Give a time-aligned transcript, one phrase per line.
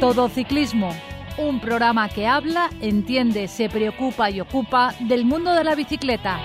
[0.00, 0.96] Todo Ciclismo,
[1.36, 6.40] un programa que habla, entiende, se preocupa y ocupa del mundo de la bicicleta.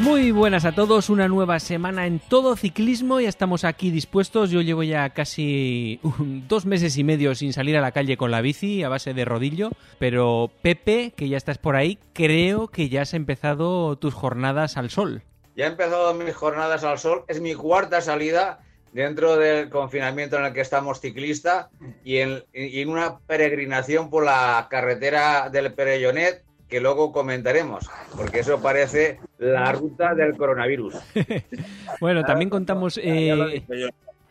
[0.00, 4.62] Muy buenas a todos, una nueva semana en todo ciclismo, ya estamos aquí dispuestos, yo
[4.62, 6.00] llevo ya casi
[6.48, 9.26] dos meses y medio sin salir a la calle con la bici a base de
[9.26, 14.78] rodillo, pero Pepe, que ya estás por ahí, creo que ya has empezado tus jornadas
[14.78, 15.24] al sol.
[15.54, 18.60] Ya he empezado mis jornadas al sol, es mi cuarta salida
[18.92, 21.70] dentro del confinamiento en el que estamos ciclista
[22.04, 28.40] y en, y en una peregrinación por la carretera del Perellonet que luego comentaremos, porque
[28.40, 30.94] eso parece la ruta del coronavirus.
[32.00, 33.62] bueno, también contamos eh,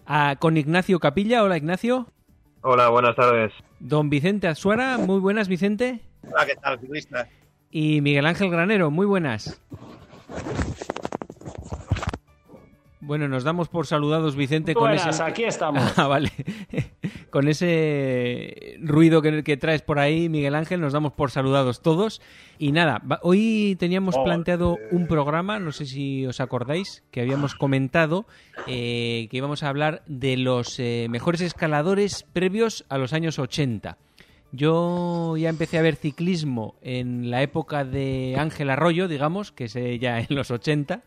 [0.07, 1.43] a- con Ignacio Capilla.
[1.43, 2.07] Hola, Ignacio.
[2.61, 3.51] Hola, buenas tardes.
[3.79, 4.97] Don Vicente Azuara.
[4.97, 5.99] Muy buenas, Vicente.
[6.31, 7.27] Hola, ¿qué tal, ciclista?
[7.69, 8.89] Y Miguel Ángel Granero.
[8.91, 9.61] Muy buenas.
[13.01, 15.23] Bueno, nos damos por saludados, Vicente, con Buenas, ese...
[15.23, 15.81] aquí estamos.
[15.97, 16.31] Ah, vale.
[17.31, 22.21] Con ese ruido que, que traes por ahí, Miguel Ángel, nos damos por saludados todos.
[22.59, 24.89] Y nada, hoy teníamos Oh, planteado eh.
[24.91, 28.25] un programa, no sé si os acordáis, que habíamos comentado
[28.67, 33.97] eh, que íbamos a hablar de los eh, mejores escaladores previos a los años 80.
[34.51, 39.73] Yo ya empecé a ver ciclismo en la época de Ángel Arroyo, digamos, que es
[39.99, 41.01] ya en los 80.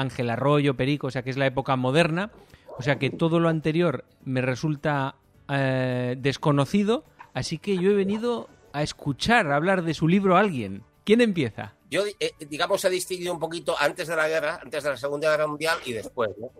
[0.00, 2.30] Ángel Arroyo, Perico, o sea que es la época moderna.
[2.78, 5.16] O sea que todo lo anterior me resulta
[5.48, 7.04] eh, desconocido.
[7.34, 10.82] Así que yo he venido a escuchar hablar de su libro a alguien.
[11.04, 11.74] ¿Quién empieza?
[11.90, 15.30] Yo, eh, digamos, he distinguido un poquito antes de la guerra, antes de la Segunda
[15.30, 16.50] Guerra Mundial y después, ¿no?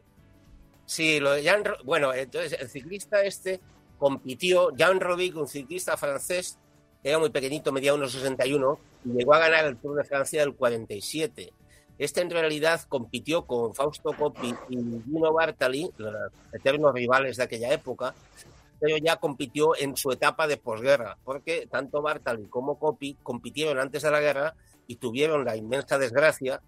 [0.86, 1.56] Sí, lo de.
[1.62, 3.60] Ro- Bueno, entonces el ciclista este
[3.98, 6.58] compitió, Jan Robic, un ciclista francés,
[7.04, 10.54] era muy pequeñito, medía unos 61, y llegó a ganar el Tour de Francia del
[10.54, 11.52] 47.
[12.00, 16.14] Este en realidad compitió con Fausto Coppi y Gino Bartali, los
[16.50, 18.14] eternos rivales de aquella época,
[18.80, 24.00] pero ya compitió en su etapa de posguerra, porque tanto Bartali como Coppi compitieron antes
[24.00, 24.54] de la guerra
[24.86, 26.62] y tuvieron la inmensa desgracia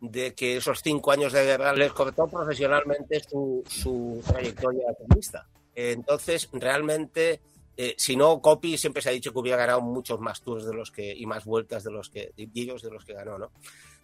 [0.00, 5.46] de que esos cinco años de guerra les cortó profesionalmente su, su trayectoria ciclista.
[5.76, 7.40] Entonces, realmente,
[7.76, 10.74] eh, si no, Coppi siempre se ha dicho que hubiera ganado muchos más tours de
[10.74, 13.52] los que, y más vueltas de los que, ellos de los que ganó, ¿no?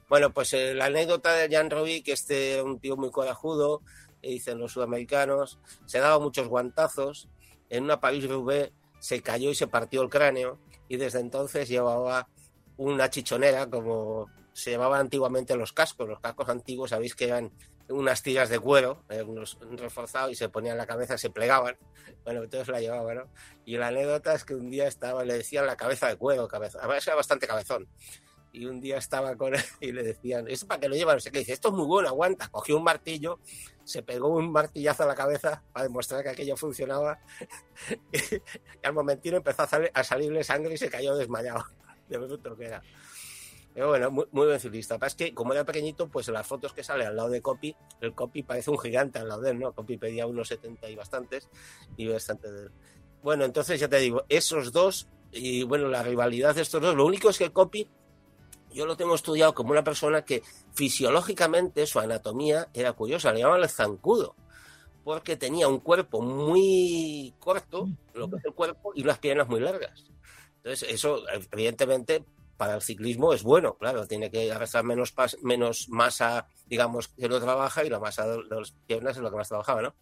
[0.08, 3.82] Bueno, pues eh, la anécdota de Jan Robic, que este un tío muy corajudo,
[4.22, 7.28] dicen los sudamericanos, se daba muchos guantazos,
[7.70, 10.58] en una París-Roubaix se cayó y se partió el cráneo,
[10.88, 12.28] y desde entonces llevaba
[12.78, 16.08] una chichonera, como se llamaban antiguamente los cascos.
[16.08, 17.52] Los cascos antiguos, sabéis que eran
[17.88, 21.76] unas tiras de cuero, eh, unos reforzados, y se ponían la cabeza, se plegaban.
[22.24, 23.28] Bueno, entonces la llevaba, ¿no?
[23.64, 26.80] Y la anécdota es que un día estaba, le decían la cabeza de cuero, cabeza.
[26.82, 27.86] Era bastante cabezón.
[28.58, 31.16] Y un día estaba con él y le decían, ¿esto para qué lo llevan?
[31.16, 31.38] No sé qué.
[31.40, 32.48] Dice, esto es muy bueno, aguanta.
[32.48, 33.38] Cogió un martillo,
[33.84, 37.20] se pegó un martillazo a la cabeza para demostrar que aquello funcionaba.
[38.12, 41.64] y al momentino empezó a, sal- a salirle sangre y se cayó desmayado
[42.08, 42.82] de bruto que era.
[43.74, 44.98] Pero bueno, muy, muy buen ciclista.
[44.98, 47.42] Pasa Es que como era pequeñito, pues en las fotos que sale al lado de
[47.42, 49.72] Copy, el Copy parece un gigante al lado de él, ¿no?
[49.72, 51.48] Copy pedía unos 70 y bastantes,
[51.96, 52.70] y bastante de él.
[53.22, 57.04] Bueno, entonces ya te digo, esos dos, y bueno, la rivalidad de estos dos, lo
[57.06, 57.88] único es que Copy,
[58.72, 60.42] yo lo tengo estudiado como una persona que
[60.74, 64.34] fisiológicamente su anatomía era curiosa, le llamaban el zancudo,
[65.04, 69.60] porque tenía un cuerpo muy corto, lo que es el cuerpo, y unas piernas muy
[69.60, 70.04] largas.
[70.56, 72.24] Entonces, eso, evidentemente,
[72.58, 77.40] para el ciclismo es bueno, claro, tiene que arrastrar menos, menos masa, digamos, que no
[77.40, 79.94] trabaja y la masa de, las piernas es lo que más trabajaba, ¿no?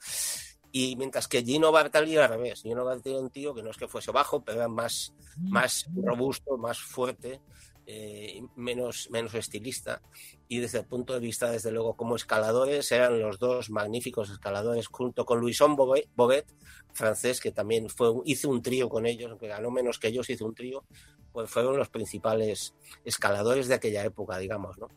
[0.72, 2.62] Y mientras que Gino Bartali al revés.
[2.62, 5.86] Gino Bartali era un tío que no es que fuese bajo, pero era más, más
[5.94, 7.40] robusto, más fuerte,
[7.86, 10.02] eh, menos, menos estilista.
[10.48, 14.88] Y desde el punto de vista, desde luego, como escaladores, eran los dos magníficos escaladores,
[14.88, 16.46] junto con Louison Bobet, Bobet,
[16.92, 20.44] francés, que también fue, hizo un trío con ellos, aunque ganó menos que ellos, hizo
[20.44, 20.84] un trío,
[21.32, 24.88] pues fueron los principales escaladores de aquella época, digamos, ¿no?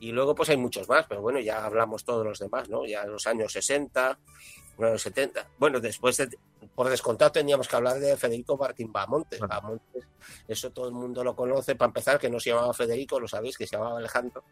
[0.00, 2.86] Y luego, pues hay muchos más, pero bueno, ya hablamos todos los demás, ¿no?
[2.86, 4.18] Ya en los años 60,
[4.78, 5.46] bueno, los 70.
[5.58, 6.28] Bueno, después, de,
[6.74, 9.38] por descontado, teníamos que hablar de Federico Martín Bamontes.
[9.40, 10.04] Bamontes,
[10.46, 11.74] eso todo el mundo lo conoce.
[11.76, 14.44] Para empezar, que no se llamaba Federico, lo sabéis, que se llamaba Alejandro.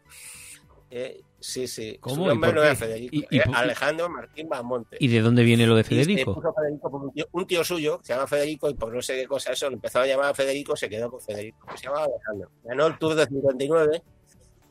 [0.89, 1.97] Eh, sí, sí.
[1.99, 2.15] ¿Cómo?
[2.15, 4.97] Su ¿Y nombre no era Federico, ¿Y- y era por- Alejandro Martín Bamontes.
[5.01, 6.35] ¿Y de dónde viene lo de Federico?
[6.35, 9.27] puso Federico un, tío, un tío suyo, se llama Federico, y por no sé qué
[9.27, 12.51] cosa eso, lo empezaba a llamar Federico, se quedó con Federico, se llamaba Alejandro.
[12.63, 14.01] Ganó el Tour de 59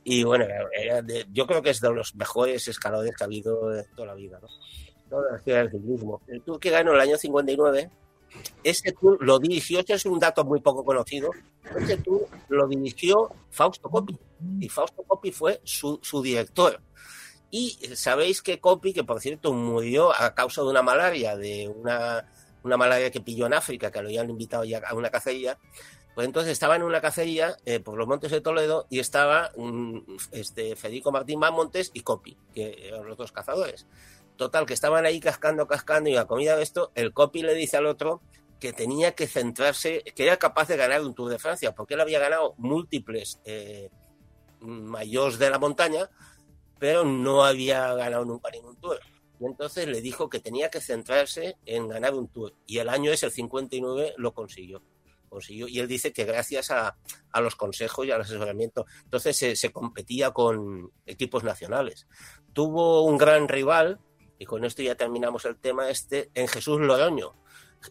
[0.05, 3.69] y bueno, era- de- yo creo que es de los mejores escaladores que ha habido
[3.69, 4.49] de toda la vida, ¿no?
[5.45, 6.21] Del ciclismo.
[6.27, 7.91] El Tour que ganó el año 59,
[8.63, 11.31] ese Tour lo dirigió, este es un dato muy poco conocido,
[11.79, 14.19] ese Tour lo dirigió Fausto Coppi,
[14.61, 16.81] y Fausto Coppi fue su, su director.
[17.51, 22.27] Y sabéis que Copy, que por cierto murió a causa de una malaria, de una,
[22.65, 25.59] una malaria que pilló en África, que lo habían invitado ya a una cacería,
[26.17, 29.53] pues entonces estaba en una cacería eh, por los montes de Toledo y estaba
[30.33, 33.87] este, Federico Martín Montes y Copy, que eran los dos cazadores.
[34.37, 37.77] Total, que estaban ahí cascando, cascando y la comida de esto, el Copy le dice
[37.77, 38.23] al otro
[38.61, 42.01] que tenía que centrarse, que era capaz de ganar un Tour de Francia, porque él
[42.01, 43.91] había ganado múltiples eh,
[44.61, 46.11] mayores de la montaña,
[46.79, 49.01] pero no había ganado nunca ningún Tour.
[49.39, 52.55] Y entonces le dijo que tenía que centrarse en ganar un Tour.
[52.67, 54.83] Y el año ese, el 59, lo consiguió
[55.29, 55.69] consiguió.
[55.69, 56.97] Y él dice que gracias a,
[57.41, 62.07] los consejos y al asesoramiento, entonces se, competía con equipos nacionales.
[62.55, 64.01] Tuvo un gran rival,
[64.39, 67.35] y con esto ya terminamos el tema este, en Jesús Loroño.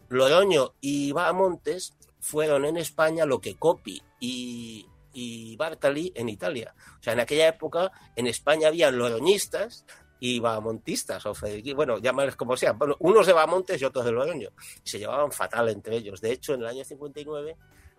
[0.09, 6.73] Loroño y Montes fueron en España lo que Copi y, y Bartali en Italia.
[6.99, 9.85] O sea, en aquella época en España habían loroñistas
[10.19, 11.33] y Bamontistas, o
[11.75, 14.49] bueno, llámales como sea, bueno, unos de Bamontes y otros de Logroño.
[14.83, 16.21] Se llevaban fatal entre ellos.
[16.21, 17.57] De hecho, en el año 59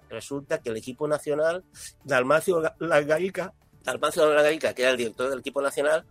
[0.09, 1.65] resulta que el equipo nacional,
[2.05, 3.53] Dalmacio Langarica,
[3.83, 6.05] Dalmacio Langarica, que era el director del equipo nacional,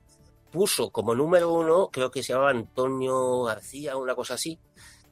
[0.55, 4.57] puso como número uno, creo que se llamaba Antonio García, una cosa así,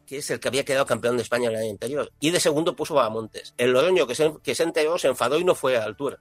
[0.06, 2.13] que es el que había quedado campeón de España el año anterior.
[2.22, 3.54] Y de segundo puso Bamontes.
[3.57, 6.18] El Logroño, que se, que se enteró, se enfadó y no fue a altura.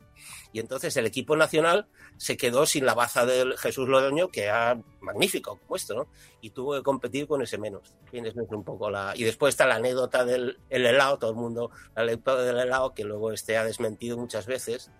[0.52, 1.86] Y entonces el equipo nacional
[2.16, 6.08] se quedó sin la baza del Jesús Logroño, que era magnífico como esto, ¿no?
[6.40, 7.94] Y tuvo que competir con ese menos.
[8.10, 9.12] un poco la...
[9.14, 13.04] Y después está la anécdota del helado, todo el mundo, la lectura del helado, que
[13.04, 14.90] luego este ha desmentido muchas veces.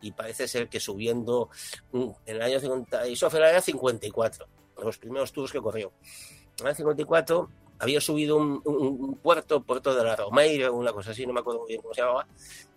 [0.00, 1.50] Y parece ser que subiendo
[1.92, 4.46] en el año 50, y eso fue el año 54,
[4.82, 5.92] los primeros tours que corrió.
[6.58, 7.50] En el año 54
[7.80, 11.68] había subido un, puerto, puerto de la Romeira, una cosa así, no me acuerdo muy
[11.68, 12.26] bien cómo se llamaba,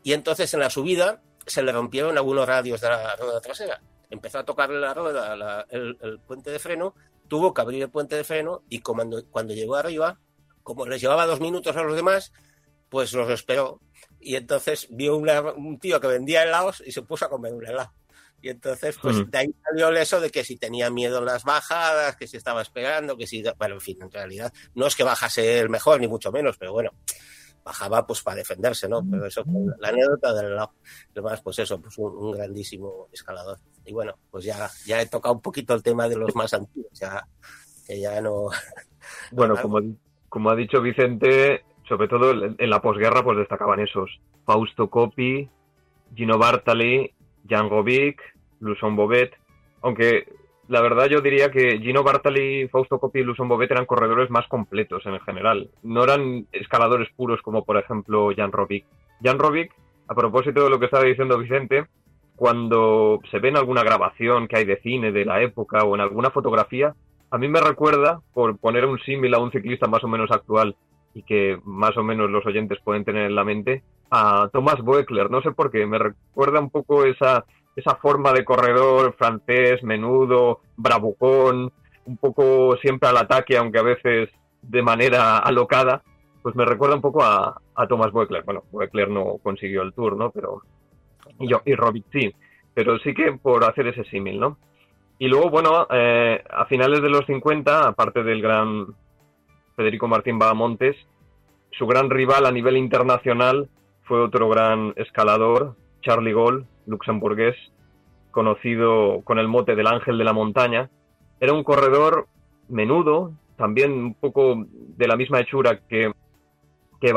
[0.02, 3.81] y entonces en la subida se le rompieron algunos radios de la rueda trasera.
[4.10, 6.96] Empezó a tocarle la rueda, el, puente de freno,
[7.28, 10.20] tuvo que abrir el puente de freno y cuando, cuando llegó arriba,
[10.62, 12.31] como les llevaba dos minutos a los demás,
[12.90, 13.81] pues los esperó.
[14.24, 17.94] Y entonces vio un tío que vendía helados y se puso a comer un helado.
[18.44, 22.18] Y entonces, pues de ahí salió eso de que si tenía miedo en las bajadas,
[22.18, 23.42] que si estaba esperando, que si.
[23.58, 26.74] Bueno, en fin, en realidad no es que bajase el mejor, ni mucho menos, pero
[26.74, 26.92] bueno,
[27.64, 29.02] bajaba pues para defenderse, ¿no?
[29.10, 29.46] Pero eso,
[29.80, 30.74] la anécdota del lado.
[31.12, 33.60] Además, pues eso, pues un, grandísimo escalador.
[33.86, 36.92] Y bueno, pues ya, ya he tocado un poquito el tema de los más antiguos,
[37.00, 37.25] ya,
[37.88, 38.50] que ya no.
[39.31, 39.80] Bueno, como,
[40.28, 44.20] como ha dicho Vicente, sobre todo en la posguerra, pues destacaban esos.
[44.46, 45.50] Fausto Coppi,
[46.16, 47.12] Gino Bartali,
[47.48, 48.22] Jan Govic,
[48.60, 49.34] Luson Bobet,
[49.82, 50.28] aunque
[50.68, 54.48] la verdad yo diría que Gino Bartali, Fausto Coppi y Luson Bobet eran corredores más
[54.48, 55.70] completos en general.
[55.84, 58.86] No eran escaladores puros como por ejemplo Jan Robic.
[59.22, 59.74] Jan Robic,
[60.08, 61.86] a propósito de lo que estaba diciendo Vicente,
[62.36, 66.02] cuando se ve en alguna grabación que hay de cine de la época o en
[66.02, 66.96] alguna fotografía,
[67.30, 70.76] a mí me recuerda, por poner un símil a un ciclista más o menos actual
[71.13, 75.30] y que más o menos los oyentes pueden tener en la mente, a Thomas Boekler.
[75.30, 77.45] No sé por qué, me recuerda un poco esa
[77.75, 81.71] esa forma de corredor francés, menudo, bravucón,
[82.06, 84.30] un poco siempre al ataque, aunque a veces
[84.62, 86.04] de manera alocada,
[86.42, 88.44] pues me recuerda un poco a, a Thomas Boekler.
[88.44, 90.30] Bueno, Boekler no consiguió el Tour, ¿no?
[90.31, 90.62] Pero
[91.39, 91.74] y, yo, y
[92.12, 92.33] sí,
[92.74, 94.57] pero sí que por hacer ese símil, ¿no?
[95.19, 98.88] Y luego, bueno, eh, a finales de los 50, aparte del gran
[99.75, 100.96] Federico Martín Bahamontes,
[101.72, 103.70] su gran rival a nivel internacional
[104.03, 107.56] fue otro gran escalador, Charlie Gaulle, luxemburgués,
[108.32, 110.89] conocido con el mote del ángel de la montaña.
[111.39, 112.27] Era un corredor
[112.70, 116.12] menudo, también un poco de la misma hechura que,
[117.00, 117.13] que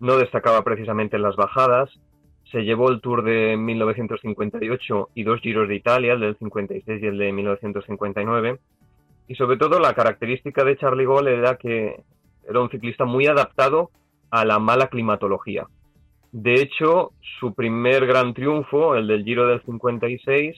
[0.00, 1.90] no destacaba precisamente en las bajadas,
[2.50, 7.06] se llevó el Tour de 1958 y dos Giros de Italia, el del 56 y
[7.06, 8.60] el de 1959.
[9.26, 12.02] Y sobre todo la característica de Charlie Gaulle era que
[12.46, 13.90] era un ciclista muy adaptado
[14.30, 15.66] a la mala climatología.
[16.32, 20.56] De hecho, su primer gran triunfo, el del Giro del 56,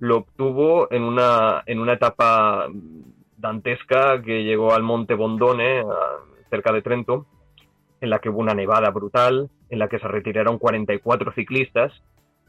[0.00, 2.66] lo obtuvo en una, en una etapa
[3.36, 5.84] dantesca que llegó al Monte Bondone,
[6.50, 7.26] cerca de Trento,
[8.00, 11.92] en la que hubo una nevada brutal, en la que se retiraron 44 ciclistas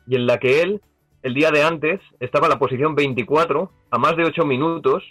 [0.08, 0.82] y en la que él,
[1.22, 5.04] el día de antes, estaba en la posición 24 a más de 8 minutos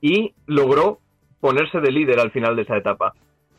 [0.00, 0.98] y logró
[1.40, 3.14] ponerse de líder al final de esa etapa.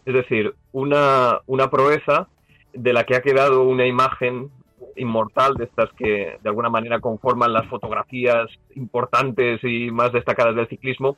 [0.05, 2.27] Es decir, una, una proeza
[2.73, 4.49] de la que ha quedado una imagen
[4.95, 10.67] inmortal de estas que de alguna manera conforman las fotografías importantes y más destacadas del
[10.67, 11.17] ciclismo,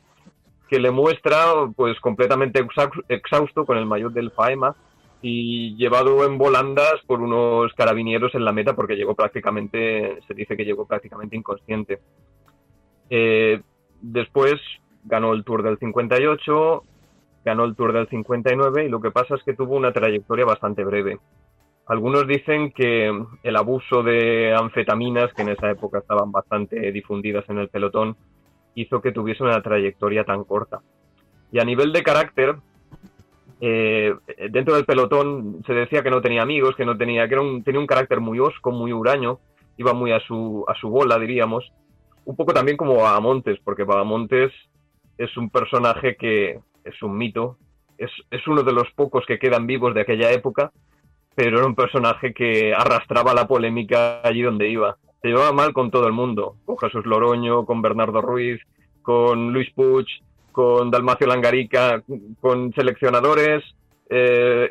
[0.68, 1.44] que le muestra
[1.74, 2.64] pues completamente
[3.08, 4.76] exhausto con el mayor del FAEMA
[5.20, 10.56] y llevado en volandas por unos carabineros en la meta porque llegó prácticamente, se dice
[10.56, 12.00] que llegó prácticamente inconsciente.
[13.10, 13.60] Eh,
[14.00, 14.60] después
[15.08, 16.84] ganó el Tour del 58,
[17.44, 20.84] ganó el Tour del 59 y lo que pasa es que tuvo una trayectoria bastante
[20.84, 21.18] breve.
[21.86, 23.10] Algunos dicen que
[23.42, 28.14] el abuso de anfetaminas, que en esa época estaban bastante difundidas en el pelotón,
[28.74, 30.80] hizo que tuviese una trayectoria tan corta.
[31.50, 32.56] Y a nivel de carácter,
[33.60, 34.14] eh,
[34.50, 37.86] dentro del pelotón se decía que no tenía amigos, que no tenía, que tenía un
[37.86, 39.38] carácter muy osco, muy huraño,
[39.78, 41.72] iba muy a su, a su bola, diríamos.
[42.26, 44.52] Un poco también como Vagamontes, porque Vagamontes
[45.18, 47.58] es un personaje que es un mito,
[47.98, 50.72] es, es uno de los pocos que quedan vivos de aquella época,
[51.34, 54.96] pero era un personaje que arrastraba la polémica allí donde iba.
[55.20, 58.60] Se llevaba mal con todo el mundo, con Jesús Loroño, con Bernardo Ruiz,
[59.02, 60.06] con Luis Puig,
[60.52, 62.02] con Dalmacio Langarica,
[62.40, 63.64] con seleccionadores,
[64.10, 64.70] eh,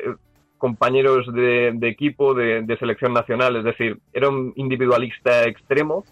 [0.58, 6.04] compañeros de, equipo de, selección nacional, es decir, era un individualista extremo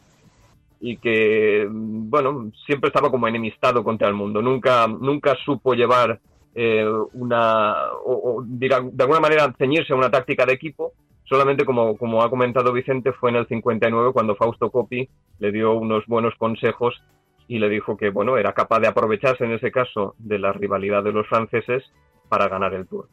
[0.80, 6.20] y que, bueno, siempre estaba como enemistado contra el mundo, nunca, nunca supo llevar
[6.54, 10.92] eh, una, o, de alguna manera ceñirse a una táctica de equipo,
[11.24, 15.74] solamente como, como ha comentado Vicente, fue en el 59 cuando Fausto Coppi le dio
[15.74, 17.02] unos buenos consejos
[17.48, 21.02] y le dijo que, bueno, era capaz de aprovecharse en ese caso de la rivalidad
[21.02, 21.84] de los franceses
[22.28, 23.08] para ganar el Tour.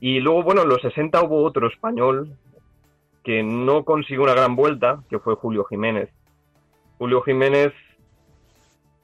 [0.00, 2.36] Y luego, bueno, en los 60 hubo otro español
[3.24, 6.10] que no consiguió una gran vuelta, que fue Julio Jiménez.
[6.98, 7.72] Julio Jiménez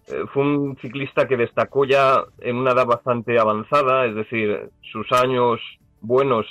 [0.09, 5.11] eh, fue un ciclista que destacó ya en una edad bastante avanzada, es decir, sus
[5.13, 5.61] años
[6.01, 6.47] buenos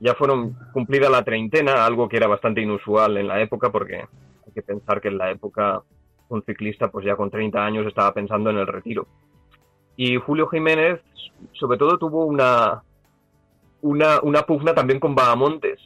[0.00, 4.52] ya fueron cumplida la treintena, algo que era bastante inusual en la época, porque hay
[4.52, 5.82] que pensar que en la época
[6.28, 9.06] un ciclista pues ya con 30 años estaba pensando en el retiro.
[9.96, 11.00] Y Julio Jiménez
[11.52, 12.82] sobre todo tuvo una,
[13.82, 15.78] una, una pugna también con Bahamontes.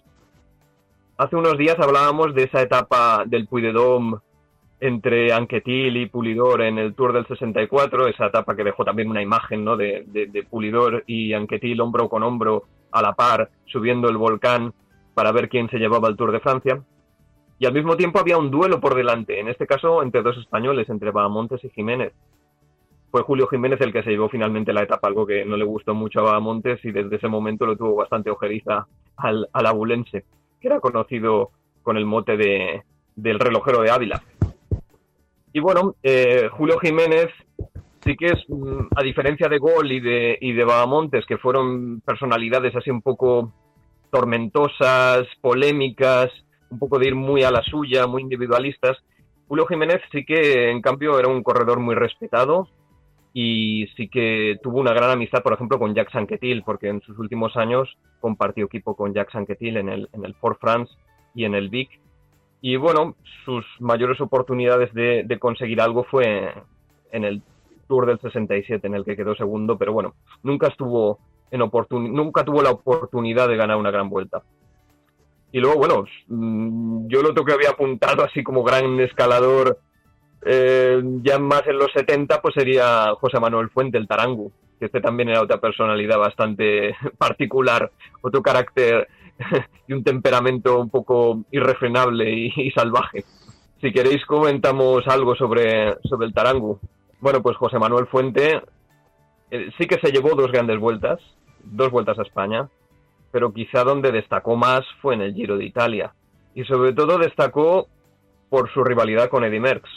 [1.18, 4.18] Hace unos días hablábamos de esa etapa del Puy de Dôme
[4.78, 9.20] entre Anquetil y Pulidor en el Tour del 64, esa etapa que dejó también una
[9.20, 9.76] imagen ¿no?
[9.76, 14.72] de, Pulidor y Anquetil hombro con hombro a la par subiendo el volcán
[15.14, 16.80] para ver quién se llevaba el Tour de Francia.
[17.58, 20.88] Y al mismo tiempo había un duelo por delante, en este caso entre dos españoles,
[20.88, 22.12] entre Bahamontes y Jiménez
[23.10, 25.94] fue Julio Jiménez el que se llevó finalmente la etapa, algo que no le gustó
[25.94, 30.24] mucho a Montes y desde ese momento lo tuvo bastante ojeriza al, abulense,
[30.60, 31.50] que era conocido
[31.82, 32.82] con el mote de,
[33.16, 34.22] del relojero de Ávila.
[35.52, 37.28] Y bueno, eh, Julio Jiménez
[38.04, 40.64] sí que es, mm, a diferencia de Gol y de, y de
[41.26, 43.52] que fueron personalidades así un poco
[44.10, 46.30] tormentosas, polémicas,
[46.70, 48.96] un poco de ir muy a la suya, muy individualistas,
[49.48, 52.68] Julio Jiménez sí que en cambio era un corredor muy respetado,
[53.32, 57.18] y sí que tuvo una gran amistad, por ejemplo, con Jacques Anquetil, porque en sus
[57.18, 60.92] últimos años compartió equipo con Jacques Anquetil en el, en el Fort France
[61.34, 61.90] y en el Vic.
[62.60, 66.52] Y bueno, sus mayores oportunidades de, conseguir algo fue
[67.12, 67.42] en el
[67.86, 71.20] Tour del 67, en el que quedó segundo, pero bueno, nunca estuvo
[71.50, 74.42] en nunca tuvo la oportunidad de ganar una gran vuelta.
[75.50, 79.78] Y luego, bueno, mm, yo lo que había apuntado así como gran escalador
[80.44, 85.00] eh, ya más en los 70 pues sería José Manuel Fuente, el Tarangu, que este
[85.00, 87.90] también era otra personalidad bastante particular,
[88.20, 89.08] otro carácter
[89.88, 93.24] y un temperamento un poco irrefrenable y, salvaje.
[93.80, 96.80] Si queréis comentamos algo sobre, sobre el Tarangu.
[97.20, 98.60] Bueno, pues José Manuel Fuente
[99.50, 101.20] eh, sí que se llevó dos grandes vueltas,
[101.62, 102.68] dos vueltas a España,
[103.30, 106.12] pero quizá donde destacó más fue en el Giro de Italia.
[106.54, 107.86] Y sobre todo destacó
[108.48, 109.88] por su rivalidad con Eddy Merckx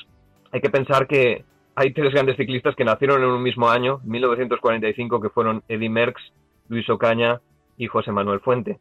[0.51, 1.43] hay que pensar que
[1.75, 6.21] hay tres grandes ciclistas que nacieron en un mismo año, 1945, que fueron Eddy Merckx,
[6.67, 7.41] Luis Ocaña
[7.77, 8.79] y José Manuel Fuente.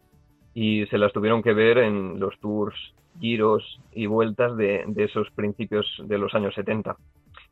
[0.55, 2.77] Y se las tuvieron que ver en los tours,
[3.21, 6.97] giros y vueltas de, esos principios de los años 70.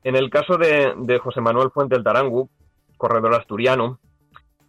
[0.03, 2.49] En el caso de, José Manuel Fuente el Tarangu,
[2.97, 4.01] corredor asturiano,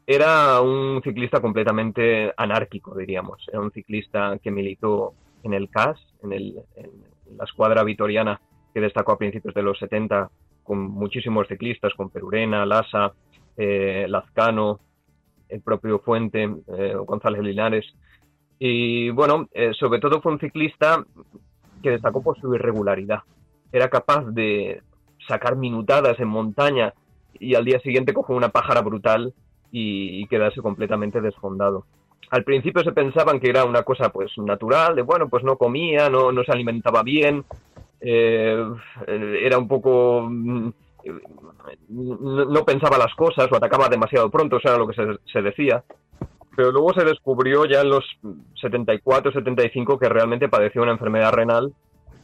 [0.05, 3.43] era un ciclista completamente anárquico, diríamos.
[3.47, 5.13] Era un ciclista que militó
[5.43, 8.39] en el CAS, en, en la escuadra vitoriana
[8.73, 10.29] que destacó a principios de los 70
[10.63, 13.13] con muchísimos ciclistas, con Perurena, Lasa,
[13.57, 14.79] eh, Lazcano,
[15.49, 17.85] el propio Fuente, eh, González Linares.
[18.59, 21.03] Y bueno, eh, sobre todo fue un ciclista
[21.81, 23.19] que destacó por su irregularidad.
[23.71, 24.81] Era capaz de
[25.27, 26.93] sacar minutadas en montaña
[27.39, 29.33] y al día siguiente coger una pájara brutal
[29.71, 31.85] y, quedarse completamente desfondado.
[32.31, 36.09] Al principio se pensaban que era una cosa pues natural, de bueno, pues no comía,
[36.09, 37.43] no, no se alimentaba bien,
[38.01, 38.65] eh,
[39.07, 40.69] era un poco mm,
[41.89, 45.83] no, pensaba las cosas o atacaba demasiado pronto, eso era lo que se, decía.
[46.55, 48.05] Pero luego se descubrió ya en los
[48.61, 51.73] 74, 75 que realmente padecía una enfermedad renal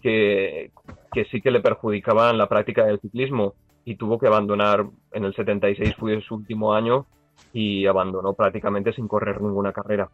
[0.02, 0.72] que,
[1.14, 3.54] que sí que le perjudicaban la práctica del ciclismo
[3.86, 7.06] y tuvo que abandonar en el 76 fue su último año
[7.54, 10.10] y abandonó prácticamente sin correr ninguna carrera.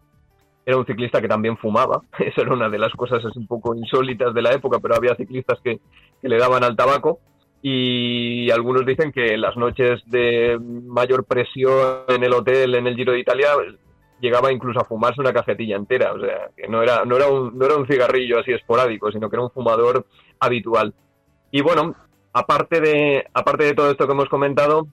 [0.66, 4.34] Era un ciclista que también fumaba, esa era una de las cosas un poco insólitas
[4.34, 5.80] de la época, pero había ciclistas que,
[6.22, 7.20] que le daban al tabaco
[7.62, 13.12] y algunos dicen que las noches de mayor presión en el hotel, en el Giro
[13.12, 13.50] de Italia,
[14.20, 17.58] llegaba incluso a fumarse una cajetilla entera, o sea, que no era, no era, un,
[17.58, 20.06] no era un cigarrillo así esporádico, sino que era un fumador
[20.40, 20.94] habitual.
[21.52, 21.96] Y bueno,
[22.34, 24.88] aparte de, aparte de todo esto que hemos comentado,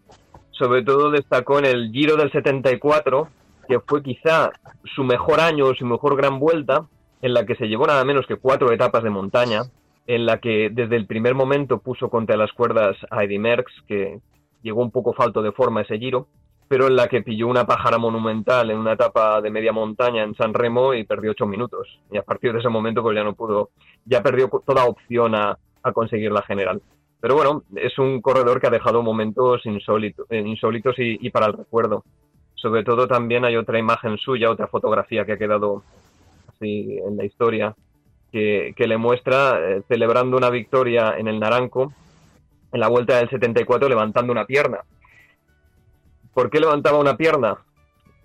[0.50, 3.28] sobre todo destacó en el Giro del 74,
[3.68, 4.50] que fue quizá
[4.94, 6.86] su mejor año, su mejor gran vuelta,
[7.20, 9.62] en la que se llevó nada menos que cuatro etapas de montaña,
[10.06, 14.20] en la que desde el primer momento puso contra las cuerdas a Eddie Merckx, que
[14.62, 16.28] llegó un poco falto de forma ese giro,
[16.66, 20.34] pero en la que pilló una pájara monumental en una etapa de media montaña en
[20.34, 22.00] San Remo y perdió ocho minutos.
[22.10, 23.70] Y a partir de ese momento pues ya no pudo,
[24.04, 25.58] ya perdió toda opción a,
[25.94, 26.82] conseguir la general.
[27.18, 31.54] Pero bueno, es un corredor que ha dejado momentos insólitos, eh, insólitos y para el
[31.54, 32.04] recuerdo.
[32.60, 35.84] Sobre todo también hay otra imagen suya, otra fotografía que ha quedado
[36.48, 37.74] así en la historia,
[38.32, 41.92] que, le muestra eh, celebrando una victoria en el Naranco
[42.72, 44.80] en la vuelta del 74 levantando una pierna.
[46.34, 47.58] ¿Por qué levantaba una pierna?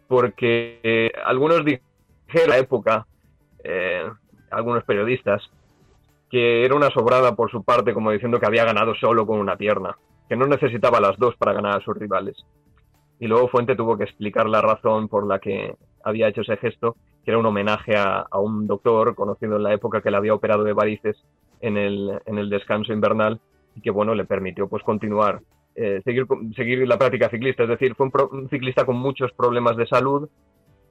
[0.07, 1.85] Porque eh, algunos dijeron
[2.33, 3.05] en la época,
[3.63, 4.03] eh,
[4.49, 5.43] algunos periodistas,
[6.29, 9.55] que era una sobrada por su parte, como diciendo que había ganado solo con una
[9.55, 9.95] pierna,
[10.27, 12.43] que no necesitaba las dos para ganar a sus rivales.
[13.23, 16.97] Y luego Fuente tuvo que explicar la razón por la que había hecho ese gesto,
[17.23, 20.65] que era un homenaje a, un doctor conocido en la época que le había operado
[20.65, 21.15] de varices
[21.61, 23.39] en el, en el descanso invernal
[23.77, 25.39] y que bueno le permitió pues continuar
[25.73, 27.63] eh, seguir seguir la práctica ciclista.
[27.63, 30.27] Es decir fue un, ciclista con muchos problemas de salud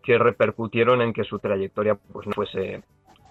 [0.02, 2.82] que repercutieron en que su trayectoria pues no fuese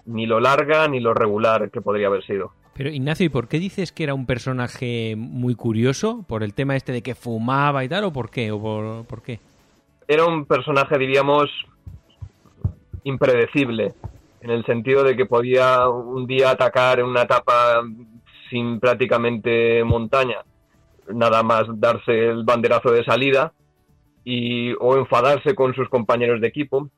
[0.06, 3.58] ni lo larga ni lo regular que podría haber sido pero Ignacio, ¿y por qué
[3.58, 6.24] dices que era un personaje muy curioso?
[6.26, 8.04] ¿Por el tema este de que fumaba y tal?
[8.04, 8.50] ¿O por qué?
[8.50, 9.40] ¿O por, qué?
[10.08, 11.50] Era un personaje, diríamos,
[13.04, 13.92] impredecible,
[14.40, 17.82] en el sentido de que podía un día atacar en una etapa
[18.48, 20.38] sin prácticamente montaña,
[21.12, 23.52] nada más darse el banderazo de salida,
[24.24, 26.88] y, o enfadarse con sus compañeros de equipo.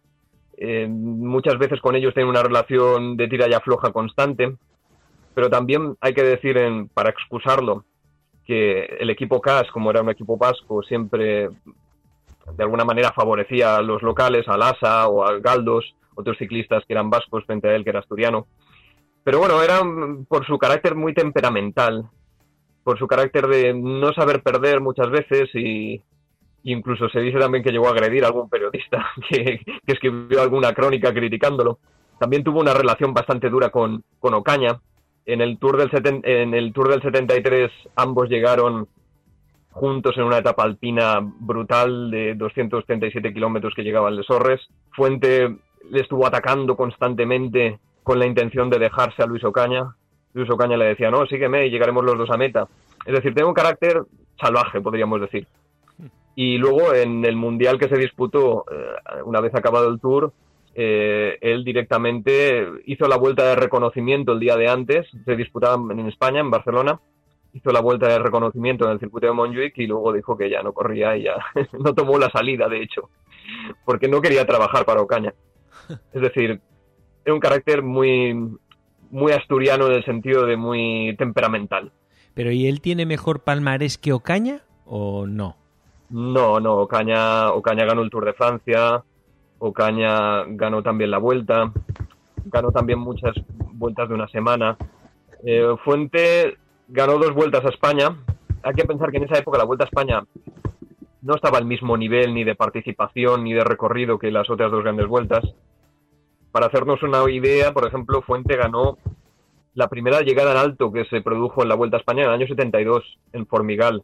[0.57, 4.57] Eh, muchas veces con ellos tiene una relación de tira y afloja constante,
[5.35, 7.85] pero también hay que decir, en, para excusarlo,
[8.45, 13.83] que el equipo CAS, como era un equipo vasco, siempre de alguna manera favorecía a
[13.83, 17.85] los locales, al ASA o a Galdos, otros ciclistas que eran vascos frente a él,
[17.85, 18.47] que era asturiano.
[19.25, 19.81] Pero bueno, era
[20.29, 22.09] por su carácter muy temperamental,
[22.83, 26.03] por su carácter de no saber perder muchas veces y
[26.65, 31.13] incluso se dice también que llegó a agredir a algún periodista que, escribió alguna crónica
[31.13, 31.79] criticándolo.
[32.19, 34.81] También tuvo una relación bastante dura con, con Ocaña.
[35.27, 35.91] En el, Tour del
[36.25, 38.89] en el Tour del 73 ambos llegaron
[39.71, 44.61] juntos en una etapa alpina brutal de 237 kilómetros que llegaban de Sorres.
[44.93, 45.57] Fuente
[45.91, 49.95] le estuvo atacando constantemente con la intención de dejarse a Luis Ocaña.
[50.35, 52.69] Luis Ocaña le decía, no, sígueme y llegaremos los dos a meta.
[53.05, 54.03] Es decir, tiene un carácter
[54.41, 55.47] salvaje, podríamos decir.
[56.37, 60.33] Y luego en el Mundial que se disputó, eh, una vez acabado el Tour,
[60.75, 66.01] eh, él directamente hizo la vuelta de reconocimiento el día de antes, se disputaba en
[66.09, 67.01] España, en Barcelona,
[67.53, 70.63] hizo la vuelta de reconocimiento en el circuito de Montjuic y luego dijo que ya
[70.63, 71.37] no corría y ya
[71.79, 73.11] no tomó la salida, de hecho,
[73.85, 75.33] porque no quería trabajar para Ocaña.
[76.13, 76.61] Es decir,
[77.25, 78.35] era un carácter muy,
[79.11, 81.93] muy asturiano en el sentido de muy temperamental.
[82.35, 85.57] Pero ¿y él tiene mejor palmarés que Ocaña o no?
[86.11, 89.05] No, no, Ocaña, Ocaña ganó el Tour de Francia,
[89.67, 91.73] Ocaña ganó también la vuelta,
[92.45, 93.35] ganó también muchas
[93.73, 94.77] vueltas de una semana.
[95.43, 98.15] Eh, Fuente ganó dos vueltas a España.
[98.63, 100.23] Hay que pensar que en esa época la Vuelta a España
[101.23, 104.83] no estaba al mismo nivel ni de participación ni de recorrido que las otras dos
[104.83, 105.43] grandes vueltas.
[106.53, 108.99] Para hacernos una idea, por ejemplo, Fuente ganó
[109.73, 112.35] la primera llegada en alto que se produjo en la Vuelta a España en el
[112.35, 114.03] año 72 en Formigal,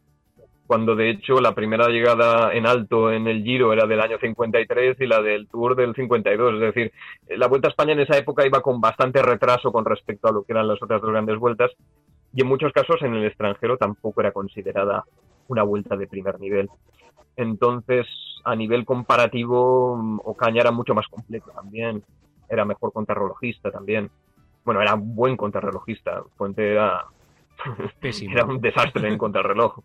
[0.71, 5.01] cuando de hecho la primera llegada en alto en el Giro era del año 53
[5.01, 6.55] y la del Tour del 52.
[6.55, 6.93] Es decir,
[7.29, 10.45] la Vuelta a España en esa época iba con bastante retraso con respecto a lo
[10.45, 11.73] que eran las otras dos grandes vueltas
[12.33, 15.03] y en muchos casos en el extranjero tampoco era considerada
[15.49, 16.69] una vuelta de primer nivel.
[17.35, 18.07] Entonces,
[18.45, 22.05] a nivel comparativo, Ocaña era mucho más completo también,
[22.49, 24.09] era mejor contrarrelojista también.
[24.65, 27.07] Bueno, era un buen contrarrelojista, Fuente era,
[28.03, 29.81] era un desastre en contrarreloj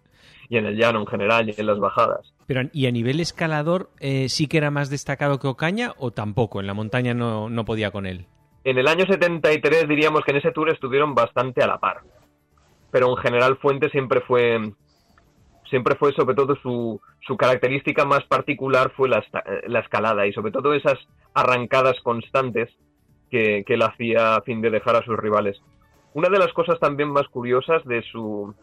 [0.49, 2.34] y en el llano en general y en las bajadas.
[2.47, 6.60] Pero, ¿y a nivel escalador eh, sí que era más destacado que Ocaña o tampoco?
[6.60, 8.27] En la montaña no, no podía con él.
[8.63, 12.01] En el año 73 diríamos que en ese tour estuvieron bastante a la par
[12.95, 14.71] pero en general Fuente siempre fue
[15.69, 19.21] siempre fue sobre todo su, su característica más particular fue la,
[19.67, 20.97] la, escalada y sobre todo esas
[21.34, 22.69] arrancadas constantes
[23.29, 25.62] que, que él hacía a fin de dejar a sus rivales.
[26.13, 28.55] Una de las cosas también más curiosas de su,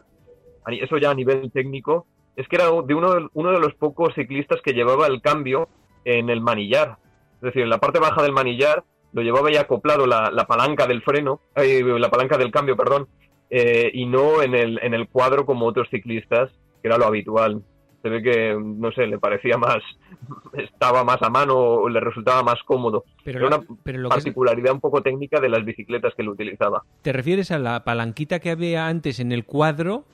[0.71, 4.13] eso ya a nivel técnico, es que era de uno, de uno de los pocos
[4.15, 5.67] ciclistas que llevaba el cambio
[6.05, 6.97] en el manillar.
[7.35, 10.87] Es decir, en la parte baja del manillar lo llevaba ya acoplado la, la palanca
[10.87, 13.07] del freno, eh, la palanca del cambio, perdón,
[13.51, 16.49] eh, y no en el, en el cuadro como otros ciclistas,
[16.81, 17.61] que era lo habitual.
[18.01, 19.77] Se ve que, no sé, le parecía más,
[20.53, 23.03] estaba más a mano o le resultaba más cómodo.
[23.23, 26.21] Pero, era una pero lo que es- particularidad un poco técnica de las bicicletas que
[26.23, 26.83] él utilizaba.
[27.01, 30.05] ¿Te refieres a la palanquita que había antes en el cuadro?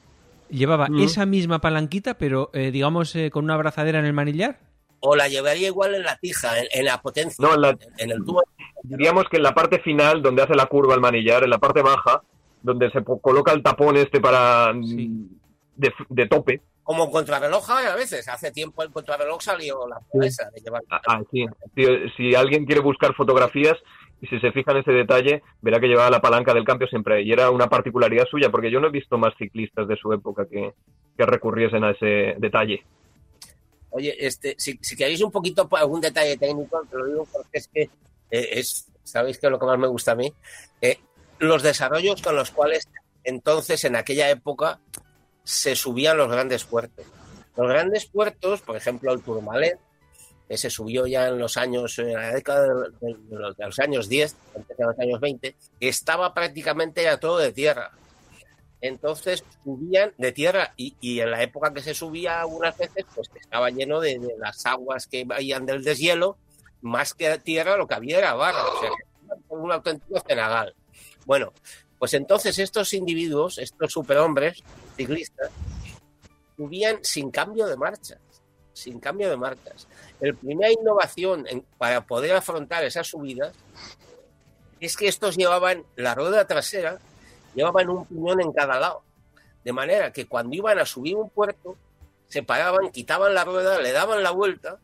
[0.50, 1.00] Llevaba Mm.
[1.02, 4.60] esa misma palanquita, pero eh, digamos eh, con una abrazadera en el manillar.
[5.02, 8.12] O la llevaría igual en la tija, en, en la potencia, No, en la- en
[8.12, 8.44] el tubo.
[8.84, 11.82] diríamos que en la parte final, donde hace la curva el manillar, en la parte
[11.82, 12.22] baja,
[12.62, 15.10] donde se po- coloca el tapón este para mm, Sí.
[15.78, 16.62] de, de tope.
[16.84, 18.28] Como un contrarreloj a veces.
[18.28, 20.28] Hace tiempo el contrarreloj salió la Sí.
[20.28, 20.82] esa de llevar.
[20.90, 21.46] Ah, ah, sí.
[21.76, 21.86] Si,
[22.18, 23.78] si alguien quiere buscar fotografías
[24.21, 27.15] y si se fija en ese detalle, verá que llevaba la palanca del cambio siempre
[27.15, 27.27] ahí.
[27.27, 30.45] Y era una particularidad suya, porque yo no he visto más ciclistas de su época
[30.45, 30.73] que,
[31.17, 32.84] que recurriesen a ese detalle.
[33.91, 37.82] Oye, este, si, queréis un poquito algún detalle técnico, te lo digo porque es que
[37.82, 40.32] eh, es, sabéis que es lo que más me gusta a mí,
[40.82, 40.99] Eh,
[41.39, 42.88] los desarrollos con los cuales
[43.23, 44.79] entonces en aquella época
[45.43, 47.05] se subían los grandes puertos.
[47.55, 49.88] Los grandes puertos, por ejemplo el Tourmalet, que
[50.58, 52.68] se subió ya en los años, en la década
[53.02, 57.92] de, los, años 10, antes de los años 20, estaba prácticamente ya todo de tierra.
[58.82, 63.30] Entonces subían de tierra y, y en la época que se subía algunas veces, pues
[63.40, 66.38] estaba lleno de, las aguas que vayan del deshielo,
[66.82, 68.92] más que tierra lo que había era barro, o sea,
[69.50, 70.74] un auténtico cenagal.
[71.26, 71.54] Bueno,
[72.00, 74.64] pues entonces estos individuos, estos superhombres
[74.96, 75.52] ciclistas,
[76.56, 78.20] subían sin cambio de marchas,
[78.73, 79.88] sin cambio de marchas.
[80.19, 81.45] La primera innovación
[81.77, 83.53] para poder afrontar esas subidas
[84.79, 86.99] es que estos llevaban la rueda trasera,
[87.55, 89.03] llevaban un piñón en cada lado.
[89.63, 91.75] De manera que cuando iban a subir un puerto,
[92.27, 94.79] se paraban, quitaban la rueda, le daban la vuelta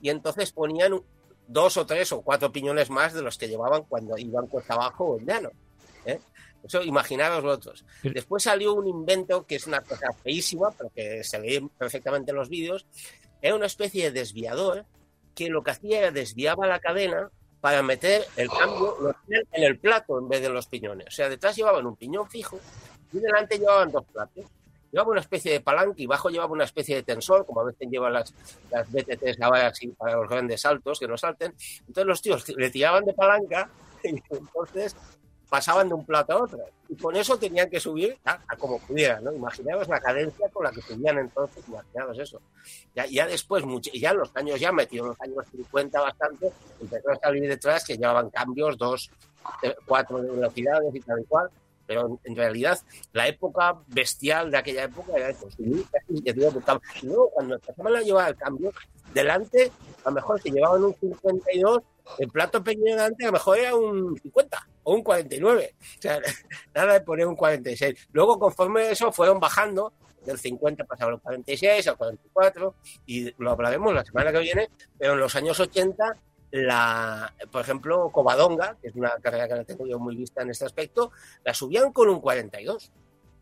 [0.00, 1.02] y entonces ponían
[1.46, 5.04] dos o tres o cuatro piñones más de los que llevaban cuando iban cuesta abajo
[5.04, 5.50] o en llano.
[6.06, 6.20] ¿eh?
[6.64, 7.84] Eso imaginaros vosotros.
[8.02, 12.36] Después salió un invento que es una cosa feísima, pero que se ve perfectamente en
[12.36, 12.86] los vídeos.
[13.42, 14.86] Era una especie de desviador
[15.34, 20.18] que lo que hacía era desviaba la cadena para meter el cambio en el plato
[20.18, 21.08] en vez de los piñones.
[21.08, 22.58] O sea, detrás llevaban un piñón fijo
[23.12, 24.44] y delante llevaban dos platos.
[24.90, 27.88] Llevaba una especie de palanca y bajo llevaba una especie de tensor, como a veces
[27.90, 28.32] llevan las,
[28.70, 31.54] las BTTs ahora así para los grandes saltos, que no salten.
[31.80, 33.68] Entonces los tíos le tiraban de palanca
[34.04, 34.94] y entonces
[35.48, 36.58] pasaban de un plato a otro.
[36.88, 39.32] Y con eso tenían que subir a, como pudieran, ¿no?
[39.32, 42.40] Imaginaos la cadencia con la que subían entonces, imaginaos eso.
[42.94, 46.52] Ya, ya después, mucho, ya en los años ya metido en los años 50 bastante,
[46.80, 49.10] empezó a salir detrás que llevaban cambios, dos,
[49.62, 51.50] eh, cuatro de velocidades y tal y cual.
[51.86, 52.78] Pero en, realidad,
[53.12, 55.48] la época bestial de aquella época era eso,
[56.54, 56.80] buscaba.
[57.02, 58.72] Y luego, cuando empezaban a llevar el cambio,
[59.14, 59.70] delante,
[60.04, 61.82] a lo mejor si llevaban un 52,
[62.18, 65.74] el plato pequeño delante a lo mejor era un 50 o un 49.
[65.80, 66.20] O sea,
[66.74, 68.08] nada de poner un 46.
[68.12, 69.92] Luego, conforme eso, fueron bajando.
[70.24, 72.74] Del 50 pasaron al 46, al 44,
[73.04, 74.70] y lo hablaremos la semana que viene.
[74.98, 76.16] Pero en los años 80,
[76.50, 80.50] la, por ejemplo, Covadonga, que es una carrera que la tengo yo muy vista en
[80.50, 81.12] este aspecto,
[81.44, 82.92] la subían con un 42.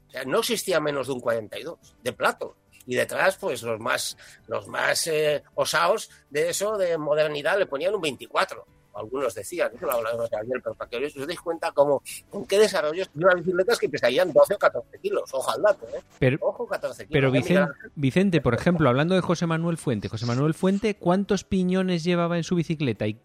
[0.09, 2.57] O sea, no existía menos de un 42 de plato.
[2.87, 4.17] Y detrás, pues los más,
[4.49, 8.65] los más eh, osados de eso, de modernidad, le ponían un 24.
[8.95, 12.59] Algunos decían, eso lo hablábamos ayer, pero para que os deis cuenta cómo, con qué
[12.59, 15.23] desarrollos de unas bicicletas que pesarían 12 o 14 kilos.
[15.33, 16.01] Ojo al dato, ¿eh?
[16.19, 17.11] Pero, Ojo, 14 kilos.
[17.11, 17.31] pero ¿eh?
[17.41, 22.05] Vicen- Mira, Vicente, por ejemplo, hablando de José Manuel Fuente, José Manuel Fuente, ¿cuántos piñones
[22.05, 23.19] llevaba en su bicicleta y,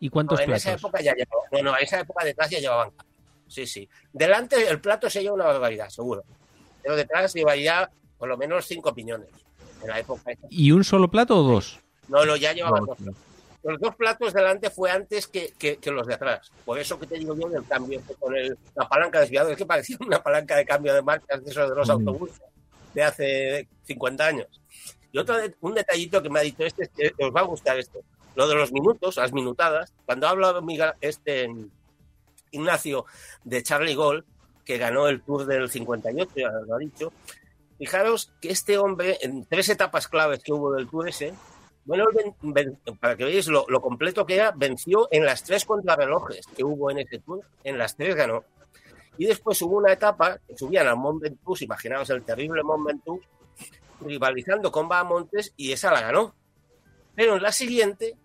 [0.00, 0.82] y cuántos no, en esa platos?
[0.82, 1.48] época ya llevaban.
[1.52, 2.90] No, no, en esa época detrás ya llevaban.
[3.46, 3.88] Sí, sí.
[4.12, 6.24] Delante el plato se lleva una barbaridad, seguro.
[6.82, 9.28] Pero detrás llevaría por lo menos cinco piñones.
[9.82, 10.32] En la época.
[10.48, 11.80] ¿Y un solo plato o dos?
[12.08, 13.14] No, no, ya llevaban No, dos.
[13.62, 16.50] Los dos platos delante fue antes que, que- que los de atrás.
[16.66, 19.50] Por eso que te digo yo del cambio con el- la palanca desviada.
[19.50, 21.90] Es que parecía una palanca de cambio de marcas de esos de los Mm.
[21.92, 22.40] autobuses
[22.92, 24.46] de hace 50 años.
[25.12, 27.44] Y otro de- un detallito que me ha dicho este, es que os va a
[27.44, 28.00] gustar esto.
[28.34, 29.92] Lo de los minutos, las minutadas.
[30.04, 31.48] Cuando habla Miguel, este
[32.50, 33.04] Ignacio
[33.44, 34.24] de Charlie Gold,
[34.64, 37.12] que ganó el Tour del 58, ya lo ha dicho,
[37.78, 41.34] fijaros que este hombre, en tres etapas claves que hubo del Tour ese,
[41.84, 42.06] bueno,
[43.00, 46.90] para que veáis lo, lo completo que era, venció en las tres contrarrelojes que hubo
[46.90, 48.44] en ese Tour, en las tres ganó.
[49.18, 53.22] Y después hubo una etapa que subían al Mont Ventoux, imaginaos el terrible Mont Ventoux,
[54.00, 56.34] rivalizando con Bahamontes y esa la ganó.
[57.14, 58.16] Pero en la siguiente,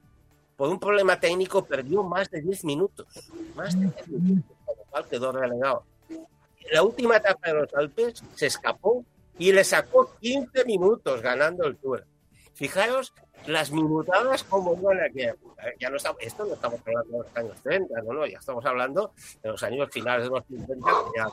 [0.56, 3.08] por un problema técnico, perdió más de 10 minutos.
[3.56, 5.84] Más de 10 minutos, con lo cual quedó relegado.
[6.10, 9.06] En la última etapa de los Alpes se escapó
[9.40, 12.06] y le sacó 15 minutos ganando el Tour.
[12.54, 13.14] Fijaros
[13.48, 15.22] las minutadas como iban aquí.
[15.80, 18.66] Ya no estamos, esto no estamos hablando de los años 30, no, no, ya estamos
[18.66, 20.92] hablando de los años finales de los 50.
[21.16, 21.28] Ya,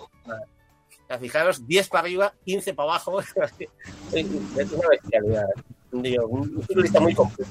[1.09, 3.21] ya fijaros, 10 para arriba, 15 para abajo.
[4.13, 5.47] es una bestialidad.
[5.93, 7.51] Digo, un ciclista muy completo.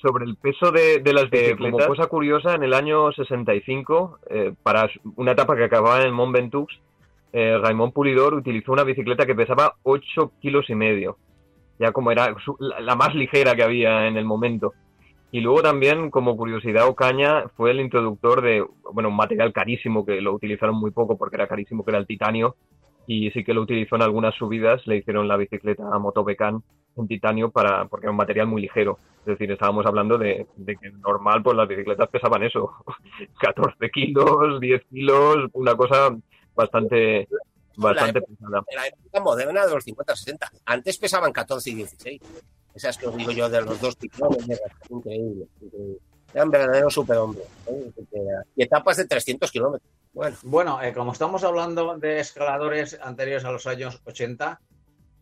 [0.00, 4.54] Sobre el peso de, de las bicicletas, como cosa curiosa, en el año 65, eh,
[4.62, 6.68] para una etapa que acababa en el Mont Ventoux,
[7.32, 11.18] eh, Raymond Pulidor utilizó una bicicleta que pesaba 8 kilos y medio,
[11.78, 14.72] ya como era la más ligera que había en el momento.
[15.30, 18.64] Y luego también, como curiosidad, Ocaña fue el introductor de,
[18.94, 22.06] bueno, un material carísimo que lo utilizaron muy poco porque era carísimo, que era el
[22.06, 22.56] titanio,
[23.06, 26.62] y sí que lo utilizó en algunas subidas, le hicieron la bicicleta a Motobecan
[26.96, 28.98] en titanio para, porque era un material muy ligero.
[29.20, 32.72] Es decir, estábamos hablando de, de que normal, pues las bicicletas pesaban eso,
[33.40, 36.16] 14 kilos, 10 kilos, una cosa
[36.58, 37.28] bastante,
[37.76, 38.64] bastante pesada.
[38.68, 40.50] En la época moderna de los 50-60.
[40.66, 42.20] Antes pesaban 14 y 16.
[42.74, 44.58] Esas que os digo yo de los dos increíble.
[44.90, 45.46] increíble.
[46.34, 47.46] Eran verdaderos superhombres.
[47.66, 47.90] ¿eh?
[48.56, 49.90] Y etapas de 300 kilómetros.
[50.12, 54.60] Bueno, Bueno, eh, como estamos hablando de escaladores anteriores a los años 80,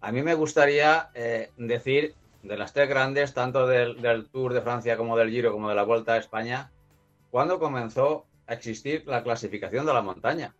[0.00, 4.62] a mí me gustaría eh, decir de las tres grandes, tanto del, del Tour de
[4.62, 6.70] Francia como del Giro como de la Vuelta a España,
[7.30, 10.54] cuándo comenzó a existir la clasificación de la montaña.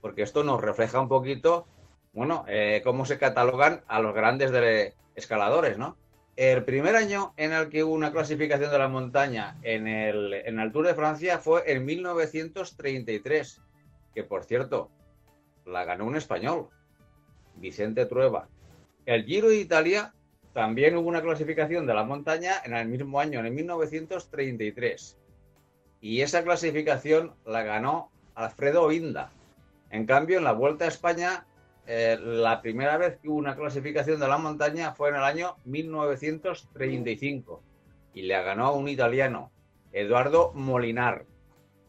[0.00, 1.66] Porque esto nos refleja un poquito,
[2.12, 5.96] bueno, eh, cómo se catalogan a los grandes de escaladores, ¿no?
[6.36, 10.58] El primer año en el que hubo una clasificación de la montaña en el, en
[10.58, 13.62] el Tour de Francia fue en 1933
[14.14, 14.90] que por cierto,
[15.66, 16.68] la ganó un español,
[17.56, 18.48] Vicente Trueba.
[19.06, 20.12] El Giro de Italia
[20.52, 25.16] también hubo una clasificación de la montaña en el mismo año, en 1933.
[26.00, 29.30] Y esa clasificación la ganó Alfredo Inda.
[29.90, 31.44] En cambio, en la Vuelta a España,
[31.86, 35.56] eh, la primera vez que hubo una clasificación de la montaña fue en el año
[35.64, 37.62] 1935
[38.14, 39.50] y le ganó a un italiano,
[39.92, 41.24] Eduardo Molinar.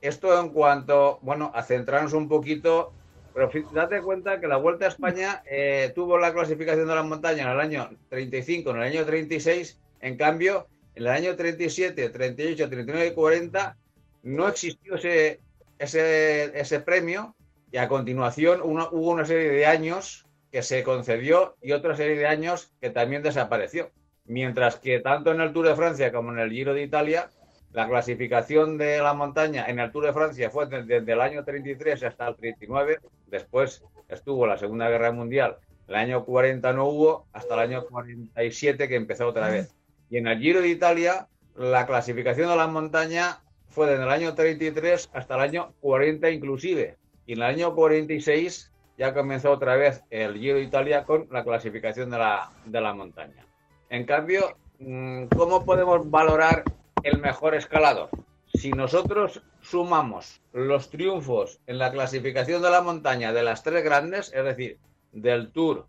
[0.02, 2.92] Esto en cuanto, bueno, a centrarnos un poquito,
[3.36, 7.44] pero date cuenta que la Vuelta a España eh, tuvo la clasificación de la montaña
[7.44, 12.70] en el año 35, en el año 36, en cambio, en el año 37, 38,
[12.70, 13.78] 39 y 40
[14.24, 15.40] no existió ese,
[15.78, 17.36] ese, ese premio
[17.72, 22.28] y a continuación hubo una serie de años que se concedió y otra serie de
[22.28, 23.90] años que también desapareció.
[24.26, 27.30] Mientras que tanto en el Tour de Francia como en el Giro de Italia,
[27.72, 31.44] la clasificación de la montaña en el Tour de Francia fue de- desde el año
[31.46, 35.56] 33 hasta el 39, después estuvo la Segunda Guerra Mundial,
[35.88, 39.74] el año 40 no hubo, hasta el año 47 que empezó otra vez.
[40.10, 44.34] Y en el Giro de Italia, la clasificación de la montaña fue desde el año
[44.36, 46.98] 33 hasta el año 40 inclusive.
[47.26, 51.44] Y en el año 46 ya comenzó otra vez el Giro de Italia con la
[51.44, 53.46] clasificación de la, de la montaña.
[53.90, 56.64] En cambio, mm, ¿cómo podemos valorar
[57.04, 58.10] el mejor escalador?
[58.54, 64.32] Si nosotros sumamos los triunfos en la clasificación de la montaña de las tres grandes,
[64.34, 64.78] es decir,
[65.12, 65.88] del Tour,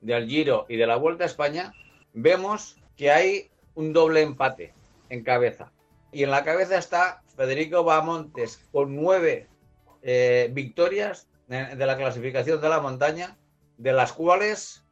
[0.00, 1.72] del Giro y de la Vuelta a España,
[2.12, 4.72] vemos que hay un doble empate
[5.08, 5.72] en cabeza.
[6.12, 9.48] Y en la cabeza está Federico Bamontes con nueve
[10.04, 13.36] eh, victorias de, de la clasificación de la montaña,
[13.76, 14.84] de las cuales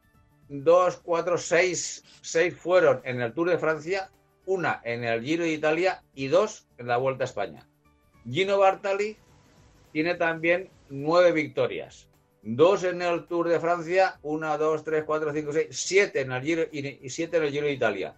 [0.49, 4.11] dos, cuatro, seis, seis fueron en el Tour de Francia,
[4.45, 7.67] una en el Giro de Italia y dos en la Vuelta a España.
[8.29, 9.17] Gino Bartali
[9.91, 12.07] tiene también nueve victorias.
[12.41, 16.41] Dos en el Tour de Francia, una, dos, tres, cuatro, cinco, seis, siete en el
[16.41, 18.15] Giro y, siete en el Giro de Italia.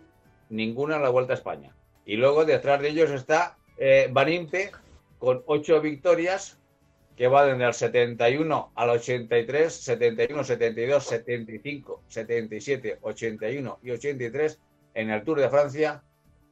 [0.49, 1.75] Ninguna en la Vuelta a España.
[2.05, 4.71] Y luego detrás de ellos está eh, Van Impe
[5.19, 6.57] con ocho victorias,
[7.15, 14.59] que va desde el 71 al 83, 71, 72, 75, 77, 81 y 83
[14.93, 16.03] en el Tour de Francia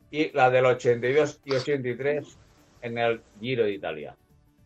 [0.09, 2.37] y la del 82 y 83
[2.81, 4.15] en el Giro de Italia.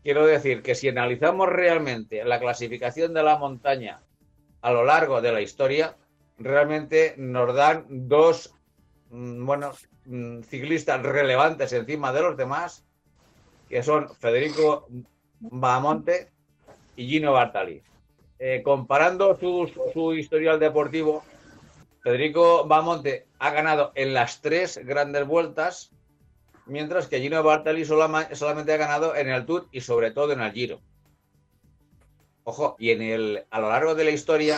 [0.04, 4.02] Quiero decir que si analizamos realmente la clasificación de la montaña
[4.62, 5.96] a lo largo de la historia,
[6.38, 8.54] realmente nos dan dos
[9.10, 9.72] mm, bueno,
[10.06, 12.86] mm, ciclistas relevantes encima de los demás,
[13.68, 14.88] que son Federico
[15.40, 16.32] Bahamonte
[16.96, 17.82] y Gino Bartali.
[18.40, 21.24] Eh, comparando su, su historial deportivo,
[22.04, 25.92] Federico Bahamonte ha ganado en las tres grandes vueltas,
[26.66, 30.52] mientras que Gino Bartali solamente ha ganado en el Tour y sobre todo en el
[30.52, 30.80] Giro.
[32.44, 34.58] ojo, y en el, a lo largo de la historia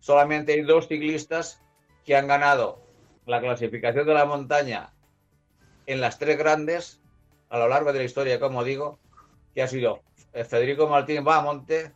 [0.00, 1.60] solamente hay dos ciclistas
[2.04, 2.80] que han ganado
[3.26, 4.92] la clasificación de la montaña
[5.86, 7.00] en las tres grandes
[7.48, 8.98] a lo largo de la historia, como digo,
[9.54, 11.92] que ha sido eh, Federico Martín Bamonte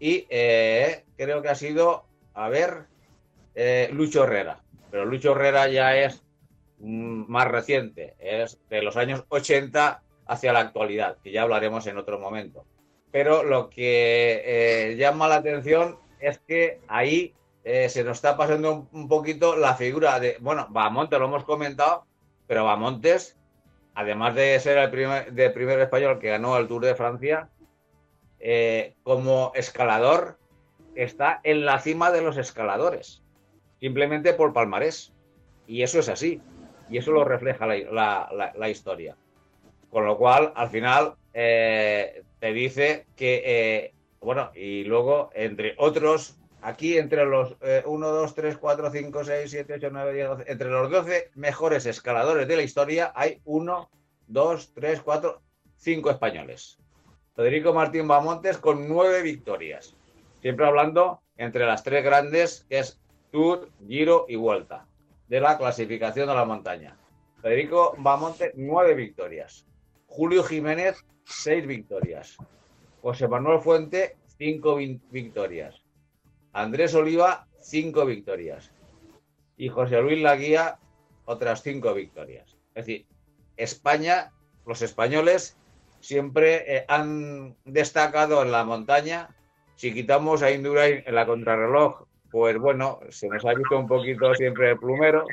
[0.00, 2.86] y eh, creo que ha sido, a ver,
[3.54, 4.60] eh, Lucho Herrera.
[4.90, 6.24] Pero Lucho Herrera ya es
[6.78, 11.98] mm, más reciente, es de los años 80 hacia la actualidad, que ya hablaremos en
[11.98, 12.64] otro momento.
[13.12, 19.54] Pero lo que llama la atención es que ahí se nos está pasando un, poquito
[19.54, 22.04] la figura de, bueno, Bamonte lo hemos comentado,
[22.48, 23.38] pero Bamontes
[23.94, 27.48] además de ser el primer, español que ganó el Tour de Francia,
[28.40, 30.38] eh, como escalador
[30.94, 33.22] está en la cima de los escaladores,
[33.80, 35.12] simplemente por palmarés.
[35.66, 36.40] Y eso es así,
[36.90, 39.16] y eso lo refleja la, historia.
[39.90, 46.38] Con lo cual, al final, eh, te dice que, eh, bueno, y luego, entre otros,
[46.64, 50.70] aquí entre los 1, 2, 3, 4, 5, 6, 7, 8, 9, 10, 12, entre
[50.70, 53.90] los 12 mejores escaladores de la historia hay 1,
[54.28, 55.42] 2, 3, 4,
[55.76, 56.78] 5 españoles.
[57.36, 59.94] Federico Martín Bamontes con 9 victorias.
[60.40, 62.98] Siempre hablando entre las tres grandes, que es
[63.30, 64.86] Tour, Giro y Vuelta,
[65.28, 66.96] de la clasificación de la montaña.
[67.42, 69.66] Federico Bamontes, 9 victorias.
[70.06, 72.38] Julio Jiménez, 6 victorias.
[73.02, 74.76] José Manuel Fuente, 5
[75.10, 75.83] victorias.
[76.54, 78.72] Andrés Oliva, cinco victorias.
[79.56, 80.78] Y José Luis Laguía,
[81.26, 82.56] otras cinco victorias.
[82.74, 83.06] Es decir,
[83.56, 84.32] España,
[84.64, 85.56] los españoles,
[86.00, 89.28] siempre eh, han destacado en la montaña.
[89.74, 94.34] Si quitamos a Indurain en la contrarreloj, pues bueno, se nos ha visto un poquito
[94.34, 95.24] siempre el plumero.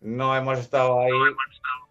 [0.00, 1.12] No hemos estado ahí,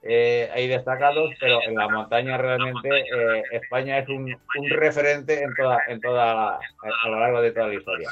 [0.07, 4.37] eh, ahí destacados, pero en la montaña realmente eh, España es un,
[4.69, 8.11] referente en toda, en toda, a lo largo de toda la historia.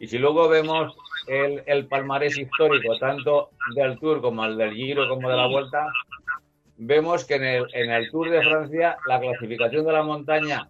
[0.00, 0.96] Y si luego vemos
[1.28, 5.86] el, el, palmarés histórico, tanto del Tour como el del Giro como de la Vuelta,
[6.76, 10.68] vemos que en el, en el Tour de Francia la clasificación de la montaña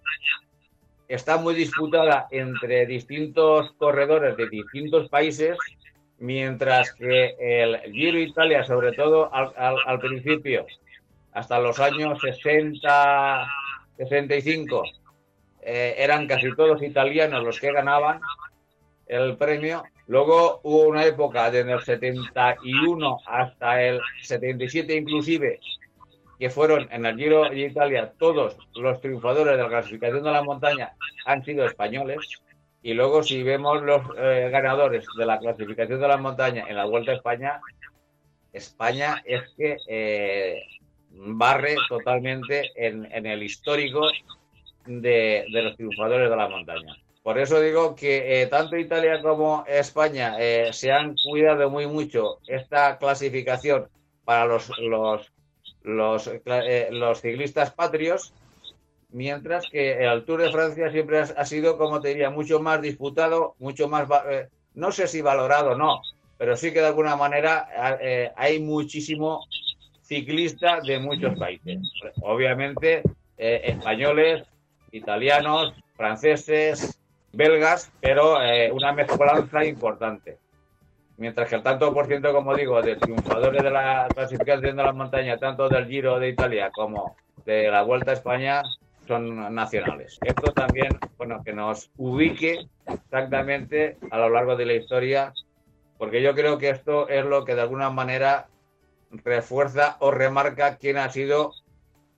[1.08, 5.56] está muy disputada entre distintos corredores de distintos países
[6.18, 10.66] mientras que el Giro Italia, sobre todo al, principio,
[11.32, 13.46] hasta los años 60,
[13.96, 14.82] 65,
[15.62, 18.20] eh, eran casi todos italianos los que ganaban
[19.06, 19.84] el premio.
[20.06, 25.60] Luego hubo una época desde el 71 hasta el 77 inclusive,
[26.38, 30.42] que fueron en el Giro de Italia, todos los triunfadores de la clasificación de la
[30.42, 30.92] montaña
[31.26, 32.18] han sido españoles.
[32.82, 36.84] Y luego si vemos los eh, ganadores de la clasificación de la montaña en la
[36.84, 37.60] Vuelta a España,
[38.52, 40.62] España es que eh,
[41.10, 44.08] barre totalmente en, el histórico
[44.86, 46.96] de, los triunfadores de la montaña.
[47.22, 50.36] Por eso digo que eh, tanto Italia como España
[50.72, 53.88] se han cuidado muy mucho esta clasificación
[54.24, 55.30] para los, los,
[55.84, 58.32] los ciclistas patrios
[59.10, 63.54] mientras que el Tour de Francia siempre ha, sido, como te diría, mucho más disputado,
[63.58, 66.02] mucho más, eh, no sé si valorado o no,
[66.36, 69.40] pero sí que de alguna manera eh, hay muchísimo
[70.02, 71.78] ciclista de muchos países.
[72.22, 73.02] Obviamente,
[73.36, 74.46] eh, españoles,
[74.92, 76.98] italianos, franceses,
[77.32, 78.38] belgas, pero
[78.72, 80.38] una mezcolanza importante.
[81.18, 84.92] Mientras que el tanto por ciento, como digo, de triunfadores de la clasificación de la
[84.92, 88.62] montaña, tanto del Giro de Italia como de la Vuelta a España,
[89.08, 90.18] son nacionales.
[90.22, 95.32] Esto también, bueno, que nos ubique exactamente a lo largo de la historia,
[95.96, 98.48] porque yo creo que esto es lo que de alguna manera
[99.10, 101.52] refuerza o remarca quién ha sido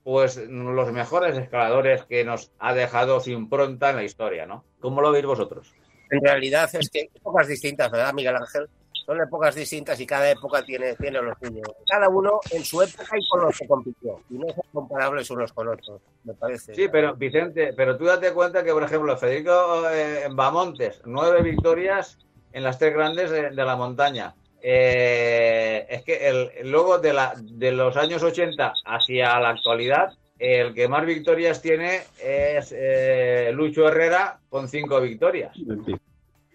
[0.03, 4.65] pues los mejores escaladores que nos ha dejado su impronta en la historia, ¿no?
[4.79, 5.73] ¿Cómo lo veis vosotros?
[6.09, 8.67] En realidad es que épocas distintas, ¿verdad, Miguel Ángel?
[9.11, 11.61] Son épocas distintas y cada época tiene, tiene lo suyo.
[11.85, 14.21] Cada uno en su época y con los que compitió.
[14.29, 16.73] Y no son comparables unos con otros, me parece.
[16.73, 22.19] Sí, pero Vicente, pero tú date cuenta que, por ejemplo, Federico eh, Bamontes, nueve victorias
[22.53, 24.33] en las tres grandes de, la montaña.
[24.61, 30.73] Eh, es que el, luego de, la, de los años 80 hacia la actualidad, el
[30.73, 35.53] que más victorias tiene es eh, Lucho Herrera con cinco victorias.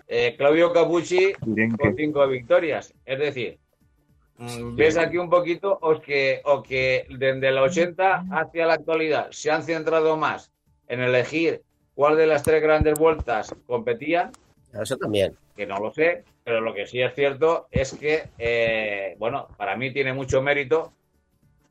[0.08, 2.94] Eh, Claudio Capucci con cinco victorias.
[3.04, 3.58] Es decir,
[4.38, 9.28] mm, ves aquí un poquito o que, o que desde el 80 hacia la actualidad
[9.30, 10.52] se han centrado más
[10.88, 11.62] en elegir
[11.94, 14.30] cuál de las tres grandes vueltas competían.
[14.72, 15.36] Eso también.
[15.56, 19.76] Que no lo sé, pero lo que sí es cierto es que, eh, bueno, para
[19.76, 20.92] mí tiene mucho mérito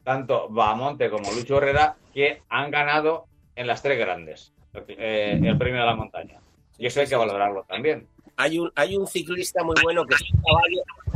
[0.03, 3.25] tanto Bamonte como Lucho Herrera que han ganado
[3.55, 6.39] en las tres grandes, eh, el premio de la montaña.
[6.77, 8.07] Y eso hay que valorarlo también.
[8.37, 10.15] Hay un, hay un ciclista muy bueno que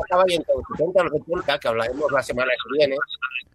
[0.10, 2.96] caballo, entre los 70 y los 70, que hablaremos la semana que viene,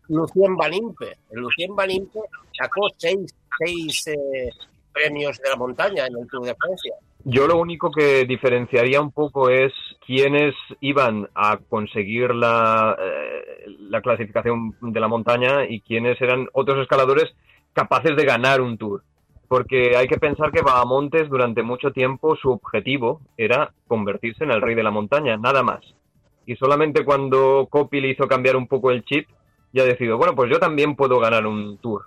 [0.08, 1.16] Lucien Vanimpe.
[1.32, 2.20] Lucien Vanimpe
[2.56, 4.50] sacó seis, seis eh,
[4.92, 6.94] premios de la montaña en el Tour de Francia.
[7.24, 9.72] Yo lo único que diferenciaría un poco es
[10.06, 16.82] quiénes iban a conseguir la, eh, la clasificación de la montaña y quiénes eran otros
[16.82, 17.34] escaladores
[17.72, 19.02] capaces de ganar un tour.
[19.48, 24.62] Porque hay que pensar que Bahamontes durante mucho tiempo su objetivo era convertirse en el
[24.62, 25.80] rey de la montaña, nada más.
[26.46, 29.28] Y solamente cuando Copy le hizo cambiar un poco el chip,
[29.72, 32.04] ya decidió, bueno, pues yo también puedo ganar un tour.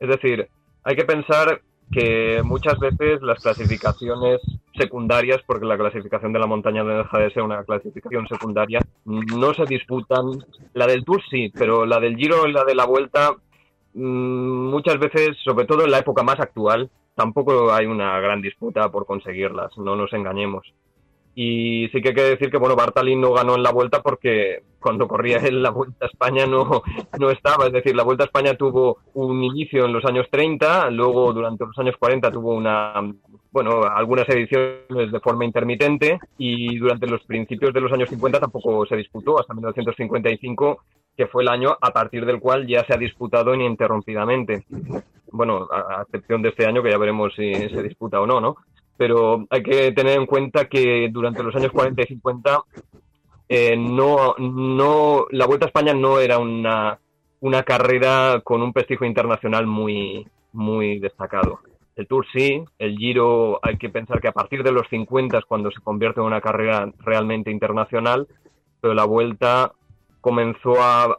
[0.00, 0.48] Es decir,
[0.82, 1.60] hay que pensar
[1.92, 4.40] que muchas veces las clasificaciones
[4.76, 9.52] secundarias, porque la clasificación de la montaña no deja de ser una clasificación secundaria, no
[9.52, 10.30] se disputan.
[10.72, 13.34] La del Tour sí, pero la del Giro y la de la Vuelta,
[13.94, 19.06] muchas veces, sobre todo en la época más actual, tampoco hay una gran disputa por
[19.06, 20.72] conseguirlas, no nos engañemos.
[21.34, 24.62] Y sí que hay que decir que, bueno, Bartali no ganó en la vuelta porque
[24.80, 26.82] cuando corría en la Vuelta a España no,
[27.18, 27.66] no estaba.
[27.66, 31.64] Es decir, la Vuelta a España tuvo un inicio en los años 30, luego durante
[31.64, 32.94] los años 40 tuvo una,
[33.50, 38.84] bueno, algunas ediciones de forma intermitente y durante los principios de los años 50 tampoco
[38.84, 40.82] se disputó hasta 1955
[41.16, 44.64] que fue el año a partir del cual ya se ha disputado ininterrumpidamente.
[45.30, 48.56] Bueno, a, excepción de este año que ya veremos si se disputa o no, ¿no?
[48.96, 52.62] pero hay que tener en cuenta que durante los años 40 y 50
[53.48, 56.98] eh, no, no, la Vuelta a España no era una,
[57.40, 61.58] una carrera con un prestigio internacional muy, muy destacado.
[61.96, 65.44] El Tour sí, el Giro hay que pensar que a partir de los 50 es
[65.44, 68.26] cuando se convierte en una carrera realmente internacional,
[68.80, 69.72] pero la Vuelta
[70.22, 71.18] comenzó a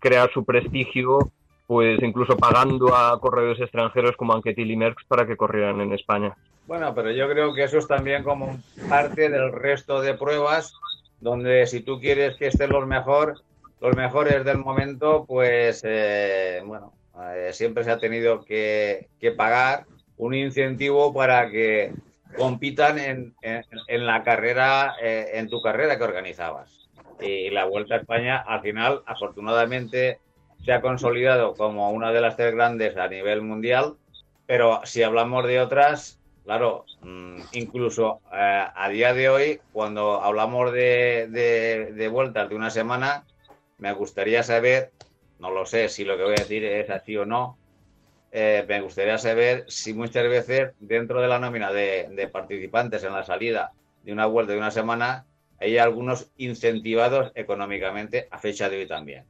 [0.00, 1.30] crear su prestigio
[1.68, 6.34] pues incluso pagando a corredores extranjeros como Anquetil y Merckx para que corrieran en España.
[6.66, 10.72] Bueno, pero yo creo que eso es también como parte del resto de pruebas,
[11.20, 13.42] donde si tú quieres que estén los mejor,
[13.82, 16.94] los mejores del momento, pues eh, bueno,
[17.34, 19.84] eh, siempre se ha tenido que, pagar
[20.16, 21.92] un incentivo para que
[22.38, 26.87] compitan en, en, la carrera, eh, en tu carrera que organizabas.
[27.20, 30.18] Y la Vuelta a España, al final, afortunadamente,
[30.64, 33.96] se ha consolidado como una de las tres grandes a nivel mundial,
[34.46, 40.72] pero si hablamos de otras, claro, mm, incluso eh, a día de hoy, cuando hablamos
[40.72, 41.28] de,
[41.94, 43.24] de, vueltas de una semana,
[43.78, 44.90] me gustaría saber,
[45.38, 47.58] no lo sé si lo que voy a decir es así o no,
[48.30, 53.14] eh, me gustaría saber si muchas veces dentro de la nómina de, de, participantes en
[53.14, 55.24] la salida de una vuelta de una semana
[55.60, 59.24] hay algunos incentivados económicamente a fecha de hoy también.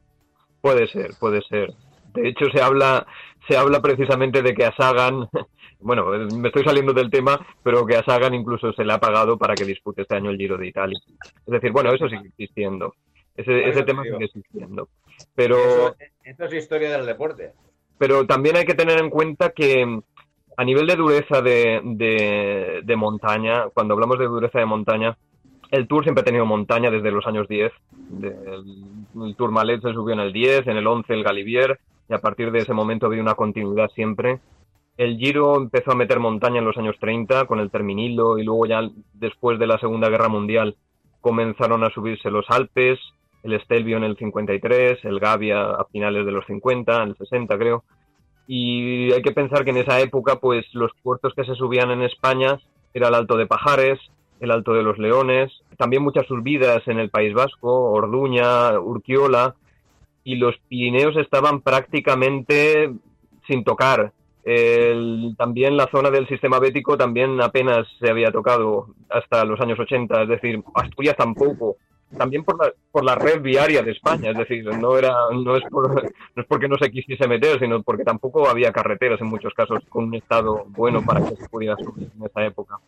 [0.61, 1.73] Puede ser, puede ser.
[2.13, 3.05] De hecho, se habla,
[3.47, 5.27] se habla precisamente de que a Sagan,
[5.79, 9.37] bueno, me estoy saliendo del tema, pero que a Sagan incluso se le ha pagado
[9.37, 10.99] para que dispute este año el Giro de Italia.
[11.45, 12.93] Es decir, bueno, eso sigue existiendo.
[13.35, 14.89] Ese, ese tema sigue existiendo.
[15.35, 15.95] Pero.
[16.23, 17.53] Esto es historia del deporte.
[17.97, 20.01] Pero también hay que tener en cuenta que
[20.57, 25.17] a nivel de dureza de, de, de montaña, cuando hablamos de dureza de montaña,
[25.71, 27.71] el Tour siempre ha tenido montaña desde los años 10.
[28.21, 32.19] El, Tour Malet se subió en el 10, en el 11 el Galivier, y a
[32.19, 34.39] partir de ese momento había una continuidad siempre.
[34.97, 38.65] El Giro empezó a meter montaña en los años 30 con el Terminilo y luego
[38.65, 38.81] ya
[39.13, 40.75] después de la Segunda Guerra Mundial
[41.21, 42.99] comenzaron a subirse los Alpes,
[43.43, 47.57] el Stelvio en el 53, el Gavia a finales de los 50, en el 60
[47.57, 47.83] creo.
[48.47, 52.01] Y hay que pensar que en esa época pues los puertos que se subían en
[52.01, 52.59] España
[52.93, 53.99] era el Alto de Pajares,
[54.39, 59.55] el Alto de los Leones, también muchas subidas en el País Vasco, Orduña, Urquiola,
[60.23, 62.91] y los Pirineos estaban prácticamente
[63.47, 64.11] sin tocar.
[65.37, 70.23] también la zona del sistema bético también apenas se había tocado hasta los años 80,
[70.23, 71.77] es decir, Asturias tampoco.
[72.17, 75.63] También por la, por la red viaria de España, es decir, no era no es,
[75.71, 79.83] no es porque no se quisiese meter, sino porque tampoco había carreteras en muchos casos
[79.89, 82.79] con un estado bueno para que se pudiera subir en esa época.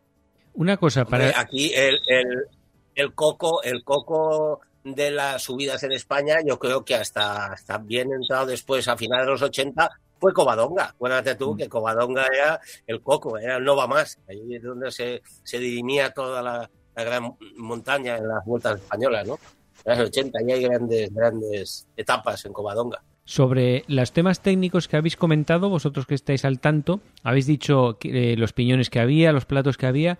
[0.53, 1.39] Una cosa para.
[1.39, 1.99] Aquí el,
[2.95, 8.11] el, coco, el coco de las subidas en España, yo creo que hasta, hasta bien
[8.11, 9.89] entrado después, a finales de los 80,
[10.19, 10.85] fue Covadonga.
[10.85, 14.19] Acuérdate tú que Covadonga era el coco, era el no va más.
[14.29, 19.39] Ahí es donde se, se dirimía toda la, gran montaña en las vueltas españolas, ¿no?
[19.85, 23.01] En los 80 y hay grandes, grandes etapas en Covadonga.
[23.23, 28.33] Sobre los temas técnicos que habéis comentado, vosotros que estáis al tanto, habéis dicho que,
[28.33, 30.19] eh, los piñones que había, los platos que había,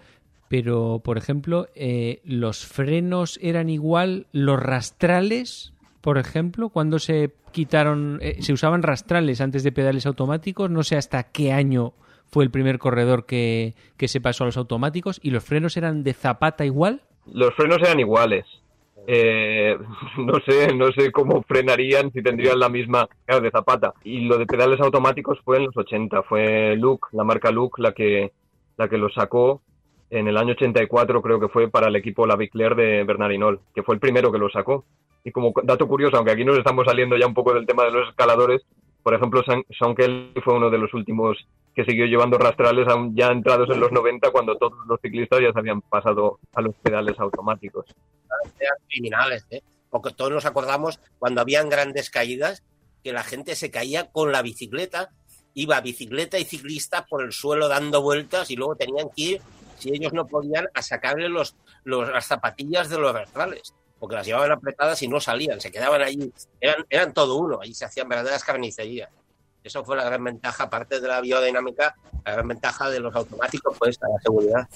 [0.52, 8.18] pero por ejemplo, eh, los frenos eran igual, los rastrales por ejemplo, cuando se quitaron,
[8.22, 11.94] eh, se usaban rastrales antes de pedales automáticos, no sé hasta qué año
[12.26, 16.04] fue el primer corredor que, que se pasó a los automáticos y los frenos eran
[16.04, 17.02] de zapata igual.
[17.32, 18.46] Los frenos eran iguales.
[19.08, 19.78] Eh,
[20.18, 23.94] no sé, no sé cómo frenarían si tendrían la misma claro, de zapata.
[24.04, 27.94] Y lo de pedales automáticos fue en los 80, fue Luke, la marca Luke, la
[27.94, 28.32] que
[28.78, 29.62] la que lo sacó
[30.12, 33.62] en el año 84 creo que fue para el equipo La Viclair de Bernard Hinault,
[33.74, 34.86] que fue el primero que lo sacó.
[35.24, 37.92] Y como dato curioso, aunque aquí nos estamos saliendo ya un poco del tema de
[37.92, 38.62] los escaladores,
[39.04, 41.38] por ejemplo, Sean Kelly fue uno de los últimos
[41.74, 45.60] que siguió llevando rastrales ya entrados en los 90 cuando todos los ciclistas ya se
[45.60, 47.86] habían pasado a los pedales automáticos.
[48.60, 49.64] Eran criminales, ¿eh?
[49.90, 52.64] porque todos nos acordamos cuando habían grandes caídas
[53.04, 55.10] que la gente se caía con la bicicleta,
[55.54, 59.42] iba bicicleta y ciclista por el suelo dando vueltas y luego tenían que ir,
[59.82, 64.52] si ellos no podían, a sacarle los, las zapatillas de los rastrales porque las llevaban
[64.52, 68.44] apretadas y no salían, se quedaban allí, eran, eran todo uno, allí se hacían verdaderas
[68.44, 69.12] carnicerías.
[69.64, 73.78] Eso fue la gran ventaja, aparte de la biodinámica, la gran ventaja de los automáticos
[73.78, 74.68] fue esta, la seguridad.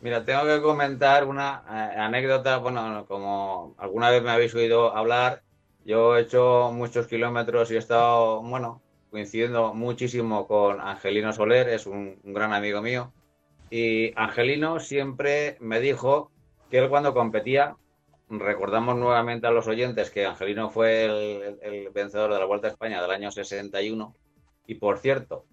[0.00, 5.42] Mira, tengo que comentar una eh, anécdota, bueno, como alguna vez me habéis oído hablar,
[5.84, 8.80] yo he hecho muchos kilómetros y he estado, bueno,
[9.10, 13.12] coincidiendo muchísimo con Angelino Soler, es un gran amigo mío,
[13.70, 16.32] y Angelino siempre me dijo
[16.70, 17.76] que él cuando competía
[18.28, 23.02] recordamos nuevamente a los oyentes que Angelino fue el, vencedor de la Vuelta a España
[23.02, 24.14] del año 61.
[24.66, 25.46] Y por cierto,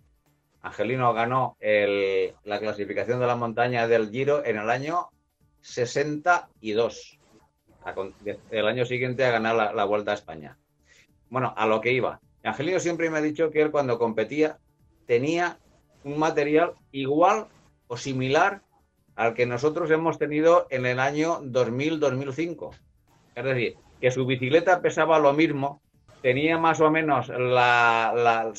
[0.61, 5.09] Angelino ganó la clasificación de la montaña del Giro en el año
[5.61, 7.19] 62.
[8.51, 10.57] El año siguiente a ganar la Vuelta a España.
[11.29, 12.19] Bueno, a lo que iba.
[12.43, 14.59] Angelino siempre me ha dicho que él cuando competía
[15.05, 15.57] tenía
[16.03, 17.47] un material igual
[17.87, 18.61] o similar
[19.15, 22.75] al que nosotros hemos tenido en el año 2000-2005.
[23.35, 25.81] Es decir, que su bicicleta pesaba lo mismo,
[26.21, 28.51] tenía más o menos la,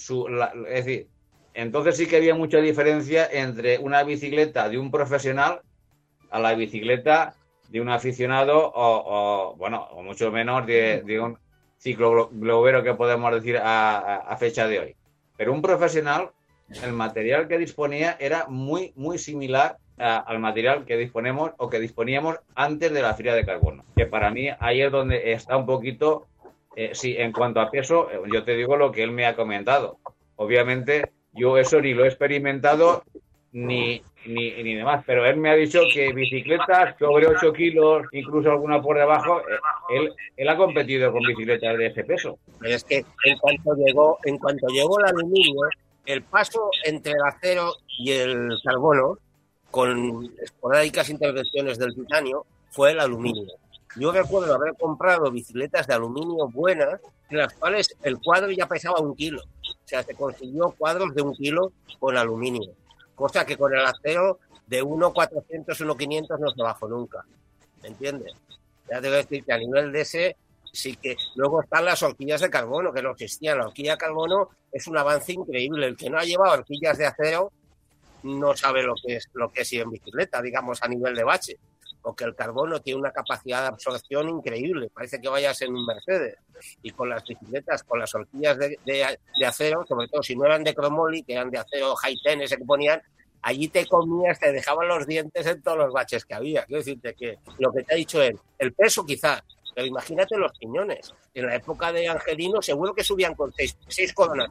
[0.69, 1.09] Es decir,
[1.55, 5.63] entonces sí que había mucha diferencia entre una bicicleta de un profesional
[6.31, 7.35] a la bicicleta
[7.69, 11.39] de un aficionado o, bueno, o mucho menos de, un
[11.77, 14.97] ciclo globero que podemos decir a fecha de hoy.
[15.37, 16.33] Pero un profesional,
[16.83, 22.37] el material que disponía era muy, muy similar al material que disponemos o que disponíamos
[22.55, 23.85] antes de la fila de carbono.
[23.97, 26.29] Que para mí ahí es donde está un poquito,
[26.77, 29.35] eh, sí, en cuanto a peso, eh, yo te digo lo que él me ha
[29.35, 29.99] comentado.
[30.37, 33.03] Obviamente yo eso ni lo he experimentado
[33.51, 38.53] ni, ni, ni demás, pero él me ha dicho que bicicletas sobre 8 kilos, incluso
[38.53, 42.39] alguna por debajo, eh, él, él ha competido con bicicletas de ese peso.
[42.63, 45.69] es que en cuanto llegó, en cuanto llegó el aluminio,
[46.09, 49.19] el paso entre el acero y el carbono
[49.71, 53.53] con esporádicas intervenciones del titanio, fue el aluminio.
[53.97, 56.99] Yo recuerdo haber comprado bicicletas de aluminio buenas,
[57.29, 59.43] en las cuales el cuadro ya pesaba un kilo.
[59.43, 62.73] O sea, se consiguió cuadros de un kilo con aluminio.
[63.15, 67.23] Cosa que con el acero de 1,400, 1,500 no se bajó nunca.
[67.83, 68.33] ¿Me entiendes?
[68.91, 70.37] Ya te decir que a nivel de ese,
[70.79, 73.59] sí que luego están las horquillas de carbono, que no existían.
[73.59, 75.87] La horquilla de carbono es un avance increíble.
[75.87, 77.53] El que no ha llevado horquillas de acero
[78.23, 81.25] no sabe lo que es lo que es ir en bicicleta, digamos, a nivel de
[81.25, 81.57] bache.
[82.01, 84.89] Porque el carbono tiene una capacidad de absorción increíble.
[84.95, 86.37] Parece que vayas en un Mercedes.
[86.83, 90.63] Y con las bicicletas, con las horquillas de, de, acero, sobre todo si no eran
[90.65, 93.03] de cromoli, que eran de acero high ten, ese que ponían,
[93.43, 96.65] allí te comías, te dejaban los dientes en todos los baches que había.
[96.65, 99.43] Quiero decirte que lo que te ha dicho él, el peso quizás,
[99.79, 101.15] pero imagínate los piñones.
[101.33, 104.51] En la época de Angelino seguro que subían con seis, seis coronas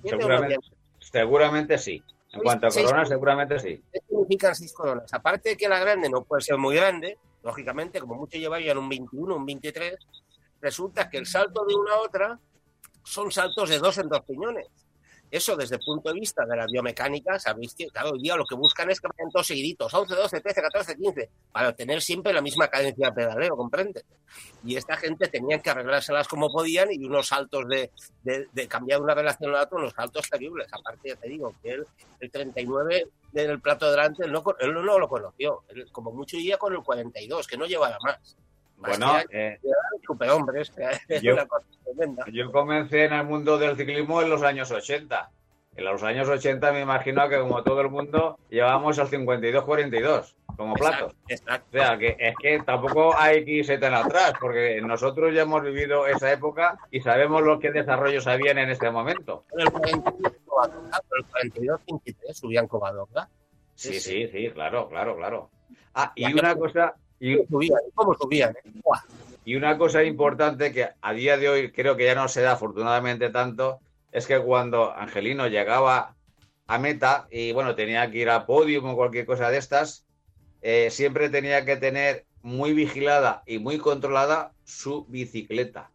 [0.00, 0.56] Seguramente,
[0.98, 2.02] seguramente sí.
[2.32, 3.82] En cuanto a coronas, seguramente sí.
[3.92, 5.12] ¿Qué significan seis coronas?
[5.12, 8.88] Aparte de que la grande no puede ser muy grande, lógicamente, como mucho llevarían un
[8.88, 9.94] 21, un 23,
[10.62, 12.40] resulta que el salto de una a otra
[13.02, 14.68] son saltos de dos en dos piñones.
[15.34, 18.44] Eso desde el punto de vista de la biomecánica, sabéis que, claro, hoy día lo
[18.44, 22.32] que buscan es que vayan todos seguiditos, 11, 12, 13, 14, 15, para tener siempre
[22.32, 24.04] la misma cadencia de pedaleo, ¿comprendes?
[24.62, 27.90] Y esta gente tenía que arreglárselas como podían y unos saltos de,
[28.22, 30.68] de, cambiar una relación a la otra, unos saltos terribles.
[30.72, 31.86] Aparte, ya te digo, que él,
[32.20, 35.64] el 39 en el plato delante, él no, lo conoció.
[35.90, 38.36] como mucho iba con el 42, que no llevaba más.
[38.86, 39.58] Bueno, eh,
[40.06, 40.72] superhombres,
[41.22, 41.36] yo,
[42.32, 45.30] yo comencé en el mundo del ciclismo en los años 80.
[45.76, 50.74] En los años 80 me imagino que como todo el mundo llevábamos al 52-42 como
[50.74, 51.14] platos.
[51.28, 51.76] Exacto.
[51.76, 55.62] O sea, que es que tampoco hay que irse tan atrás, porque nosotros ya hemos
[55.62, 59.44] vivido esa época y sabemos lo que desarrollos habían en este momento.
[59.56, 63.28] El 42-53 subían Covadonga.
[63.74, 65.50] Sí, sí, sí, claro, claro, claro.
[65.94, 67.36] Ah, y una cosa, y...
[67.36, 67.80] ¿Cómo subían?
[67.94, 68.56] ¿Cómo subían?
[68.64, 68.72] Eh?
[69.44, 72.52] Y una cosa importante que a día de hoy creo que ya no se da
[72.52, 76.14] afortunadamente tanto, es que cuando Angelino llegaba
[76.66, 80.06] a meta y bueno, tenía que ir a podium o cualquier cosa de estas,
[80.62, 85.90] eh, siempre tenía que tener muy vigilada y muy controlada su bicicleta.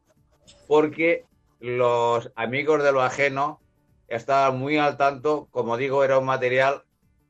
[0.67, 1.26] Porque
[1.59, 3.59] los amigos de lo ajeno
[4.07, 6.84] estaban muy al tanto, como digo, era un material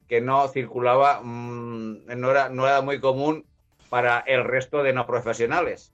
[0.10, 3.46] que no circulaba, mm, no, era, no era muy común
[3.90, 5.92] para el resto de no profesionales.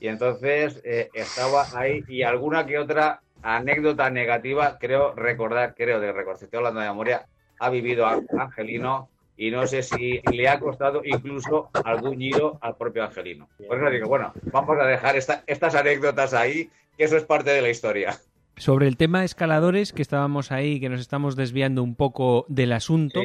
[0.00, 6.12] Y entonces eh, estaba ahí y alguna que otra anécdota negativa, creo recordar, creo de
[6.12, 7.26] recordar, estoy hablando de memoria,
[7.58, 13.04] ha vivido Angelino y no sé si le ha costado incluso algún giro al propio
[13.04, 13.48] Angelino.
[13.68, 17.62] Por eso digo, bueno, vamos a dejar estas anécdotas ahí, que eso es parte de
[17.62, 18.18] la historia.
[18.56, 23.20] Sobre el tema escaladores, que estábamos ahí, que nos estamos desviando un poco del asunto.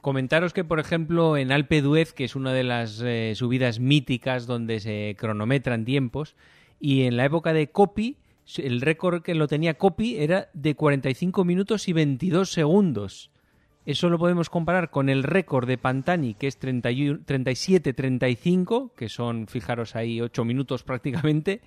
[0.00, 4.46] Comentaros que, por ejemplo, en Alpe d'Huez, que es una de las eh, subidas míticas
[4.46, 6.36] donde se cronometran tiempos,
[6.80, 8.16] y en la época de Copy,
[8.56, 13.30] el récord que lo tenía Copy era de 45 minutos y 22 segundos.
[13.84, 19.96] Eso lo podemos comparar con el récord de Pantani, que es 37-35, que son, fijaros
[19.96, 21.60] ahí, 8 minutos prácticamente.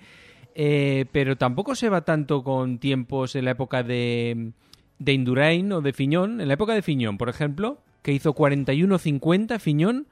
[0.57, 4.53] Eh, pero tampoco se va tanto con tiempos en la época de,
[4.99, 6.41] de Indurain o de Fiñón.
[6.41, 10.07] En la época de Fiñón, por ejemplo, que hizo 41-50 Fiñón,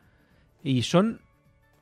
[0.63, 1.19] y son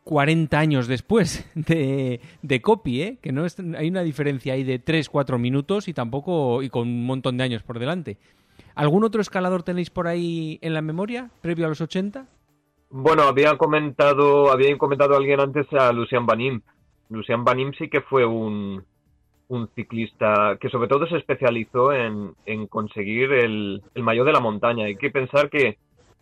[0.04, 3.18] 40 años después de, de Copy, ¿eh?
[3.22, 7.06] que no es, hay una diferencia ahí de 3-4 minutos y tampoco y con un
[7.06, 8.18] montón de años por delante.
[8.76, 12.26] ¿Algún otro escalador tenéis por ahí en la memoria, previo a los 80?
[12.89, 16.62] Bueno, había comentado, había comentado alguien antes a Lucian Banim.
[17.10, 18.84] Lucian Banim sí que fue un,
[19.52, 24.39] un ciclista que sobre todo se especializó en, en conseguir el, el maillot de la
[24.39, 24.86] montaña.
[24.86, 25.78] Hay que pensar que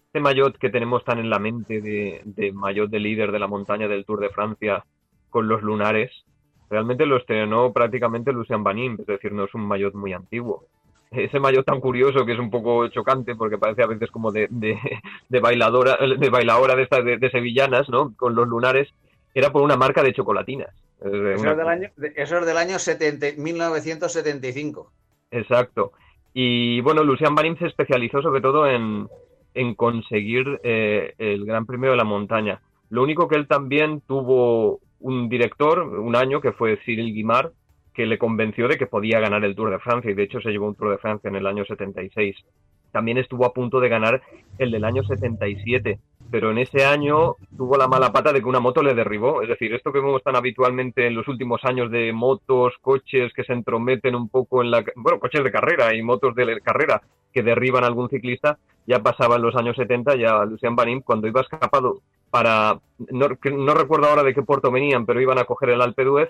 [0.07, 3.47] este maillot que tenemos tan en la mente de, de maillot de líder de la
[3.47, 4.83] montaña del Tour de Francia
[5.29, 6.11] con los lunares,
[6.71, 10.63] realmente lo estrenó prácticamente Lucian Banim, es decir, no es un maillot muy antiguo.
[11.11, 14.47] Ese maillot tan curioso que es un poco chocante porque parece a veces como de,
[14.49, 18.87] de, bailadora de bailadora de estas de, sevillanas no con los lunares
[19.33, 20.69] era por una marca de chocolatinas
[21.01, 22.77] eso, es del año, eso es del año
[23.37, 24.91] 1975
[25.31, 25.93] exacto.
[26.33, 29.07] Y bueno Lucian Barim se especializó sobre todo en,
[29.53, 32.61] en conseguir eh, el Gran Premio de la Montaña.
[32.89, 37.51] Lo único que él también tuvo un director un año que fue Cyril Guimard
[37.93, 40.51] que le convenció de que podía ganar el Tour de Francia y de hecho se
[40.51, 42.35] llevó un Tour de Francia en el año 76.
[42.91, 44.21] También estuvo a punto de ganar
[44.57, 45.99] el del año 77,
[46.31, 49.41] pero en ese año tuvo la mala pata de que una moto le derribó.
[49.41, 53.43] Es decir, esto que vemos tan habitualmente en los últimos años de motos, coches que
[53.43, 54.83] se entrometen un poco en la...
[54.95, 57.01] Bueno, coches de carrera y motos de carrera
[57.33, 61.27] que derriban a algún ciclista, ya pasaba en los años 70, ya Lucian Banim, cuando
[61.27, 62.79] iba escapado para...
[63.11, 66.29] No, no recuerdo ahora de qué puerto venían, pero iban a coger el Alpe d'Huez,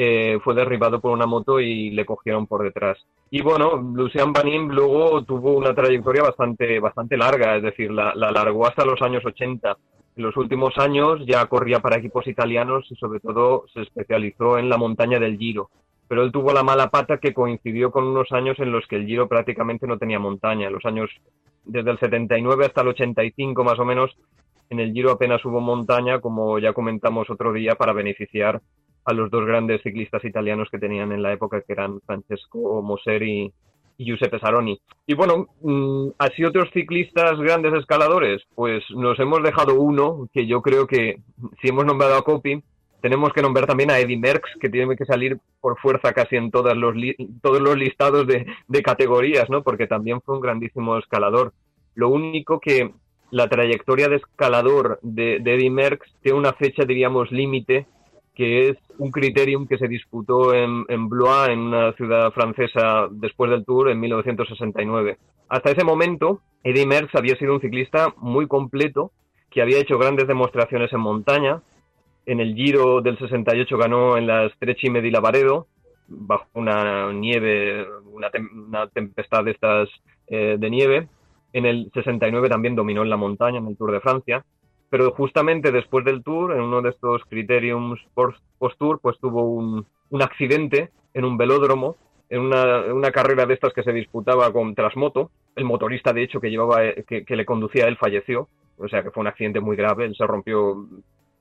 [0.00, 3.04] eh, fue derribado por una moto y le cogieron por detrás.
[3.32, 8.30] Y bueno, Lucian Banim luego tuvo una trayectoria bastante, bastante larga, es decir, la, la
[8.30, 9.76] largó hasta los años 80.
[10.16, 14.68] En los últimos años ya corría para equipos italianos y sobre todo se especializó en
[14.68, 15.68] la montaña del Giro.
[16.06, 19.06] Pero él tuvo la mala pata que coincidió con unos años en los que el
[19.06, 20.70] Giro prácticamente no tenía montaña.
[20.70, 21.10] Los años
[21.64, 24.16] desde el 79 hasta el 85 más o menos,
[24.70, 28.60] en el Giro apenas hubo montaña, como ya comentamos otro día, para beneficiar
[29.08, 33.22] a los dos grandes ciclistas italianos que tenían en la época, que eran Francesco Moser
[33.22, 33.52] y,
[34.00, 34.78] Giuseppe Saroni.
[35.08, 40.62] Y bueno, mm, así otros ciclistas grandes escaladores, pues nos hemos dejado uno que yo
[40.62, 41.16] creo que
[41.60, 42.62] si hemos nombrado a Copy,
[43.00, 46.52] tenemos que nombrar también a Eddie Merckx, que tiene que salir por fuerza casi en
[46.52, 46.94] todos los,
[47.42, 49.64] todos los listados de, de, categorías, ¿no?
[49.64, 51.52] Porque también fue un grandísimo escalador.
[51.96, 52.92] Lo único que
[53.32, 57.86] la trayectoria de escalador de, de Eddie Merckx tiene una fecha, diríamos, límite,
[58.38, 63.64] que es un criterium que se disputó en, Blois, en una ciudad francesa, después del
[63.64, 65.18] Tour en 1969.
[65.48, 69.10] Hasta ese momento, Eddy Merckx había sido un ciclista muy completo,
[69.50, 71.62] que había hecho grandes demostraciones en montaña.
[72.26, 75.66] En el Giro del 68 ganó en las Strecime di Lavaredo,
[76.06, 79.88] bajo una nieve, una, tempestad de estas
[80.28, 81.08] eh, de nieve.
[81.52, 84.44] En el 69 también dominó en la montaña, en el Tour de Francia
[84.90, 90.22] pero justamente después del tour, en uno de estos criteriums post-tour, pues tuvo un, un,
[90.22, 91.96] accidente en un velódromo,
[92.30, 95.30] en una, una, carrera de estas que se disputaba con Trasmoto.
[95.56, 99.02] El motorista, de hecho, que, llevaba, que, que le conducía a él falleció, o sea
[99.02, 100.86] que fue un accidente muy grave, él se rompió,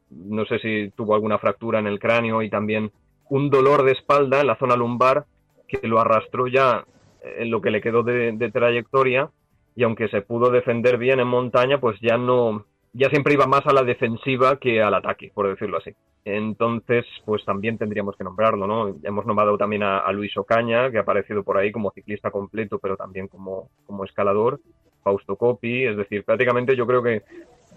[0.10, 2.91] no sé si tuvo alguna fractura en el cráneo y también
[3.30, 5.26] un dolor de espalda en la zona lumbar
[5.68, 6.86] que lo arrastró ya
[7.22, 9.30] en lo que le quedó de trayectoria.
[9.76, 12.66] Y aunque se pudo defender bien en montaña, pues ya no,
[12.98, 15.91] ya siempre iba más a la defensiva que al ataque, por decirlo así.
[16.26, 18.95] Entonces, pues también tendríamos que nombrarlo, ¿no?
[19.04, 22.98] Hemos nombrado también a, Luis Ocaña, que ha aparecido por ahí como ciclista completo, pero
[22.98, 24.60] también como, como escalador.
[25.04, 27.22] Fausto Coppi, es decir, prácticamente yo creo que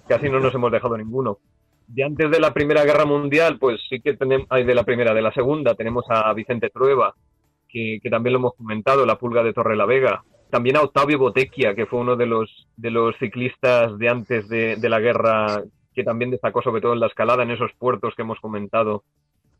[0.09, 1.39] casi no nos hemos dejado ninguno.
[1.87, 5.15] De antes de la Primera Guerra Mundial, pues sí que tenemos, hay de la Primera,
[5.15, 7.15] de la Segunda, tenemos a Vicente Trueba,
[7.69, 10.25] que, también lo hemos comentado, la Pulga de Torre la Vega.
[10.51, 14.77] También a Octavio Botequia, que fue uno de los, de los ciclistas de antes de,
[14.77, 15.63] de la guerra
[15.95, 19.05] que también destacó sobre todo en la escalada, en esos puertos que hemos comentado,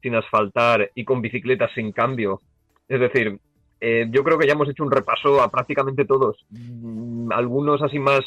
[0.03, 2.41] sin asfaltar y con bicicletas sin cambio.
[2.89, 3.39] Es decir,
[3.81, 6.37] eh, yo creo que ya hemos hecho un repaso a prácticamente todos.
[6.51, 8.21] Mm, algunos así más...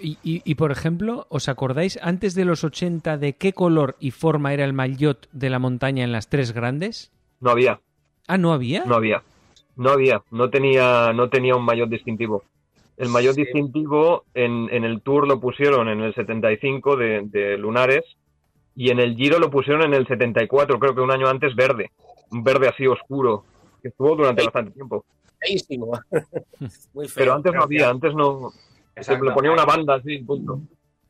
[0.00, 4.54] Y, y, por ejemplo, ¿os acordáis antes de los 80 de qué color y forma
[4.54, 7.10] era el maillot de la montaña en las tres grandes?
[7.40, 7.80] No había.
[8.28, 8.84] Ah, ¿no había?
[8.84, 9.24] No había.
[9.78, 10.22] No había.
[10.30, 12.42] No tenía, no tenía un maillot distintivo.
[12.98, 18.04] El mayor distintivo en, en, el Tour lo pusieron en el 75 de, de, Lunares
[18.74, 21.92] y en el Giro lo pusieron en el 74, creo que un año antes verde,
[22.32, 23.44] un verde así oscuro,
[23.80, 25.04] que estuvo durante bastante tiempo.
[27.14, 28.50] Pero antes no había, antes no...
[29.00, 30.60] Se le ponía una banda así, punto.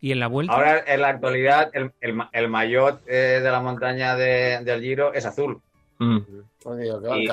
[0.01, 0.53] ¿Y en la vuelta?
[0.53, 5.15] Ahora, en la actualidad, el, el, el maillot eh, de la montaña de, del Giro
[5.15, 5.59] es azul.
[5.99, 6.19] Mm.
[7.17, 7.29] Y,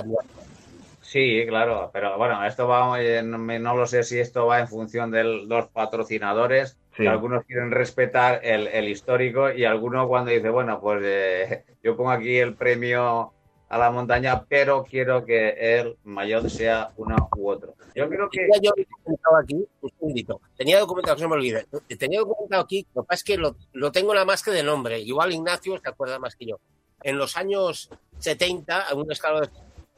[1.06, 5.24] Sí, claro, pero bueno, esto va, no, lo sé si esto va en función de
[5.24, 11.64] los patrocinadores, que algunos quieren respetar el, histórico y algunos cuando dice, bueno, pues eh,
[11.84, 13.34] yo pongo aquí el premio
[13.70, 15.50] a la montaña, pero quiero que
[15.80, 17.76] el mayor sea uno u otro.
[17.94, 18.48] Yo creo que...
[18.64, 20.42] Yo documentado aquí, un segundito.
[20.58, 21.68] Tenía documentado, se me olvide,
[22.00, 24.64] tenía documentado aquí, lo que pasa es que lo, lo tengo la más que de
[24.64, 26.60] nombre, igual Ignacio se acuerda más que yo.
[27.04, 29.50] En los años 70, un escalo de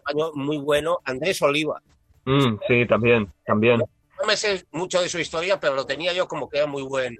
[0.08, 1.82] año muy bueno, Andrés Oliva.
[2.26, 3.80] Mm, sí, también, también.
[3.80, 6.84] No me sé mucho de su historia, pero lo tenía yo como que era muy
[6.84, 7.18] bueno.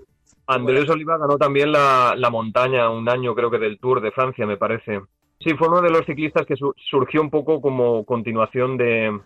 [0.48, 4.58] Andrés Oliva ganó también la, montaña un año, creo que del Tour de Francia, me
[4.58, 5.02] parece.
[5.40, 6.56] Sí, fue uno de los ciclistas que
[6.90, 9.20] surgió un poco como continuación de,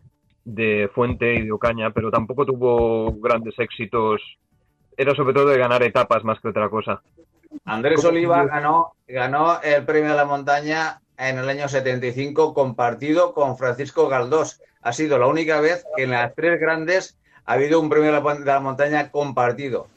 [0.44, 4.22] de Fuente y de Ocaña, pero tampoco tuvo grandes éxitos.
[4.98, 7.02] Era sobre todo de ganar etapas más que otra cosa.
[7.66, 13.58] Andrés Oliva ganó, ganó el premio de la montaña en el año 75 compartido con
[13.58, 14.60] Francisco Galdós.
[14.82, 18.44] Ha sido la única vez que en las tres grandes ha habido un premio de
[18.44, 19.88] la, montaña compartido.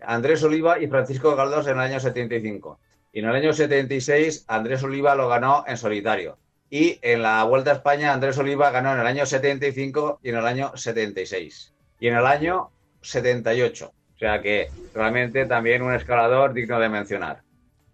[0.00, 2.78] Andrés Oliva y Francisco Galdós en el año 75.
[3.12, 6.38] Y en el año 76 Andrés Oliva lo ganó en solitario.
[6.70, 10.36] Y en la Vuelta a España Andrés Oliva ganó en el año 75 y en
[10.36, 11.74] el año 76.
[11.98, 12.70] Y en el año
[13.00, 13.86] 78.
[14.14, 17.47] O sea que realmente también un escalador digno de mencionar.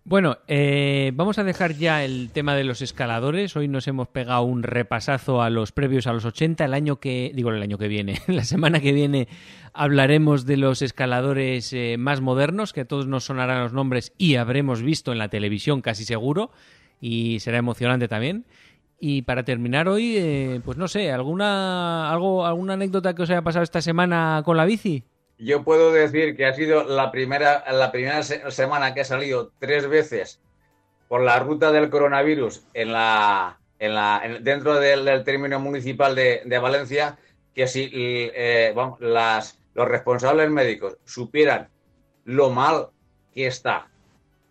[0.07, 3.57] Bueno, eh, vamos a dejar ya el tema de los escaladores.
[3.57, 6.63] Hoy nos hemos pegado un repasazo a los previos a los 80.
[6.67, 9.29] El año que, digo el año que viene, la semana que viene
[9.73, 14.35] hablaremos de los escaladores eh, más modernos, que a todos nos sonarán los nombres y
[14.35, 16.51] habremos visto en la televisión casi seguro.
[17.01, 18.45] Y será emocionante también.
[19.01, 23.43] Y para terminar hoy, eh, pues no sé, alguna algo, alguna anécdota que os haya
[23.43, 25.05] pasado esta semana con la bici
[25.39, 29.89] yo puedo decir que ha sido la primera, la primera semana que he salido tres
[29.89, 30.41] veces
[31.09, 37.19] por la ruta del coronavirus en la, en la, dentro del, término municipal de, Valencia,
[37.55, 41.69] que si eh, las, los responsables médicos supieran
[42.25, 42.89] lo mal
[43.35, 43.89] que está,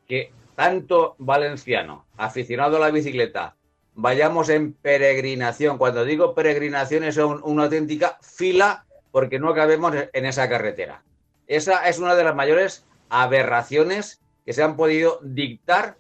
[0.07, 3.55] que tanto valenciano aficionado a la bicicleta
[3.95, 5.77] vayamos en peregrinación.
[5.77, 11.03] Cuando digo peregrinación es una auténtica fila porque no cabemos en esa carretera.
[11.45, 15.97] Esa es una de las mayores aberraciones que se han podido dictar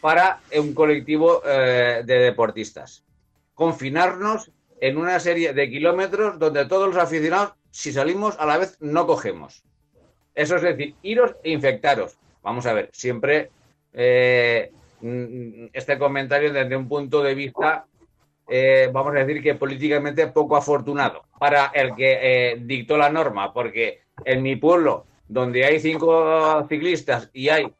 [0.00, 3.04] para un colectivo eh, de deportistas.
[3.54, 8.78] Confinarnos en una serie de kilómetros donde todos los aficionados, si salimos a la vez,
[8.80, 9.62] no cogemos.
[10.34, 12.16] Eso es decir, iros e infectaros.
[12.42, 13.50] Vamos a ver, siempre
[13.92, 14.72] eh,
[15.02, 17.84] mm, este comentario desde un punto de vista
[18.52, 23.52] eh, vamos a decir que políticamente poco afortunado para el que eh, dictó la norma,
[23.54, 27.72] porque en mi pueblo, donde hay cinco ciclistas y hay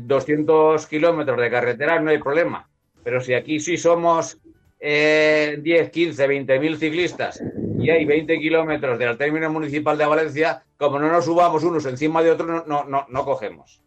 [0.00, 2.70] 200 eh, kilómetros de carretera, no hay problema.
[3.04, 4.38] Pero si aquí sí somos
[4.80, 7.42] 10, 15, 20 mil ciclistas
[7.78, 12.22] y hay 20 kilómetros del término municipal de Valencia, como no nos subamos unos encima
[12.22, 13.82] de otros, no, no, no cogemos.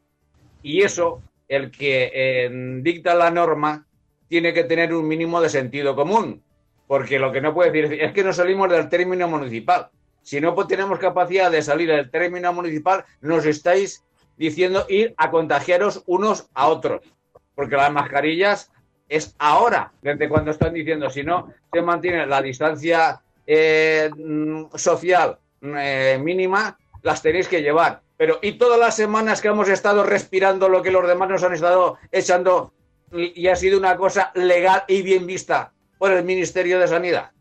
[0.62, 3.88] Y eso, el que dicta la norma,
[4.32, 6.42] tiene que tener un mínimo de sentido común,
[6.88, 9.90] porque lo que no puede decir es que no salimos del término municipal.
[10.22, 14.06] Si no tenemos capacidad de salir del término municipal, nos estáis
[14.38, 17.02] diciendo ir a contagiaros unos a otros,
[17.56, 18.72] porque las mascarillas
[19.10, 24.10] es ahora, desde cuando están diciendo, si no se mantiene la distancia eh,
[24.76, 28.00] social eh, mínima, las tenéis que llevar.
[28.16, 31.54] Pero ¿y todas las semanas que hemos estado respirando lo que los demás nos han
[31.54, 32.72] estado echando
[33.12, 37.32] y ha sido una cosa legal y bien vista por el Ministerio de Sanidad?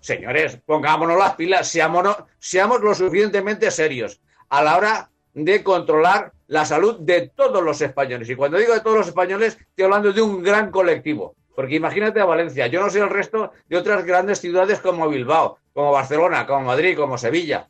[0.00, 4.20] Señores, pongámonos las pilas, seamos, seamos lo suficientemente serios
[4.50, 8.28] a la hora de controlar la salud de todos los españoles.
[8.28, 11.34] Y cuando digo de todos los españoles, estoy hablando de un gran colectivo.
[11.54, 15.58] Porque imagínate a Valencia, yo no sé el resto de otras grandes ciudades como Bilbao,
[15.72, 17.68] como Barcelona, como Madrid, como Sevilla,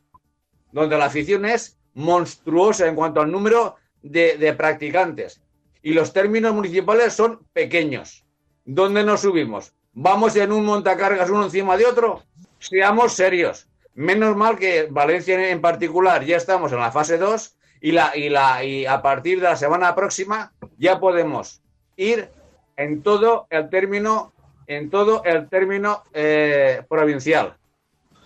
[0.72, 5.40] donde la afición es monstruosa en cuanto al número de, practicantes.
[5.84, 8.24] Y los términos municipales son pequeños.
[8.64, 9.74] ¿Dónde nos subimos?
[9.92, 12.22] ¿Vamos en un montacargas uno encima de otro?
[12.58, 13.68] Seamos serios.
[13.92, 18.30] Menos mal que Valencia en particular ya estamos en la fase 2 y, la, y,
[18.30, 21.60] la, y a partir de la semana próxima ya podemos
[21.96, 22.30] ir
[22.78, 24.32] en todo el término,
[24.66, 27.58] en todo el término eh, provincial.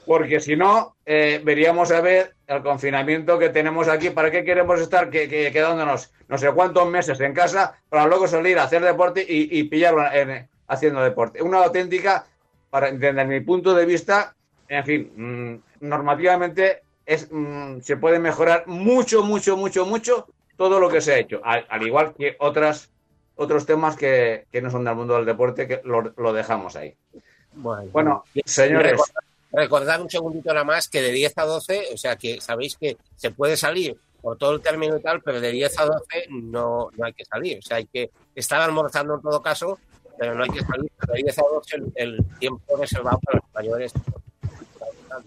[0.08, 4.08] Porque si no, eh, veríamos a ver el confinamiento que tenemos aquí.
[4.08, 8.62] ¿Para qué queremos estar quedándonos no sé cuántos meses en casa para luego salir a
[8.62, 10.02] hacer deporte y, pillarlo
[10.66, 11.42] haciendo deporte?
[11.42, 12.24] Una auténtica,
[12.70, 14.34] para, desde mi punto de vista,
[14.66, 20.88] en fin, mm, normativamente es, mm, se puede mejorar mucho, mucho, mucho, mucho todo lo
[20.88, 22.90] que se ha hecho, al, igual que otras,
[23.36, 26.96] otros temas que, no son del mundo del deporte, que lo, dejamos ahí.
[27.52, 29.02] Bueno, señores.
[29.52, 32.96] Recordad un segundito nada más que de 10 a 12, o sea que sabéis que
[33.16, 36.90] se puede salir por todo el término y tal, pero de 10 a 12 no,
[36.96, 37.58] no hay que salir.
[37.58, 39.78] O sea, hay que estar almorzando en todo caso,
[40.18, 40.90] pero no hay que salir.
[41.06, 43.94] De 10 a 12 el, tiempo reservado para los mayores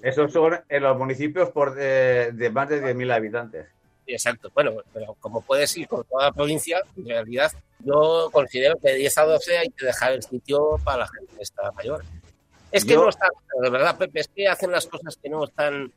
[0.01, 3.67] esos son en los municipios por de, más de 10.000 habitantes.
[4.07, 4.49] Exacto.
[4.53, 8.95] Bueno, pero como puedes ir por toda la provincia, en realidad yo considero que de
[8.95, 12.03] 10 a 12 hay que dejar el sitio para la gente que está mayor.
[12.72, 13.30] Es que no están,
[13.61, 15.91] de verdad, Pepe, es que hacen las cosas que no están.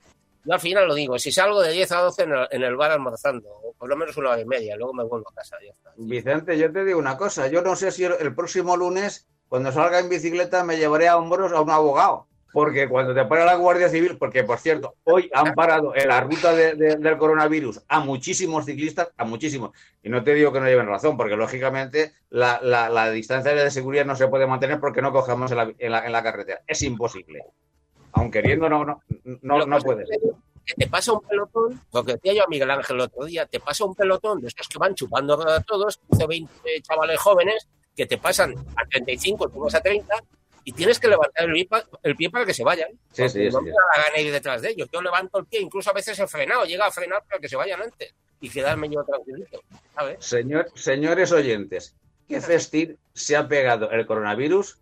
[0.44, 3.48] Yo al final lo digo, si salgo de 10 a 12 en el, bar almorzando,
[3.48, 5.56] o por lo menos una hora y media, luego me vuelvo a casa.
[5.64, 5.92] Ya está.
[5.96, 10.00] Vicente, yo te digo una cosa, yo no sé si el, próximo lunes, cuando salga
[10.00, 13.88] en bicicleta, me llevaré a hombros a un abogado porque cuando te para la Guardia
[13.88, 19.08] Civil, porque por cierto, hoy han parado en la ruta del coronavirus a muchísimos ciclistas,
[19.16, 19.72] a muchísimos,
[20.04, 24.14] y no te digo que no lleven razón, porque lógicamente la, distancia de seguridad no
[24.14, 26.62] se puede mantener porque no cojamos en la, carretera.
[26.64, 27.44] Es imposible.
[28.12, 30.08] Aun queriendo, no, no, no, no puedes.
[30.64, 33.46] Que te pasa un pelotón, lo que decía yo a Miguel Ángel el otro día,
[33.46, 36.52] te pasa un pelotón de estos que van chupando a todos, 20
[36.82, 40.14] chavales jóvenes, que te pasan a 35, tú vas a 30,
[40.64, 41.46] y tienes que levantar
[42.02, 42.88] el pie, para que se vayan.
[43.12, 44.88] Sí, sí, no me da gana ir detrás de ellos.
[44.92, 47.56] Yo levanto el pie, incluso a veces he frenado, llega a frenar para que se
[47.56, 49.62] vayan antes y quedarme yo tranquilito.
[50.18, 51.94] Señor, señores oyentes,
[52.28, 54.78] ¿qué festín se ha pegado el coronavirus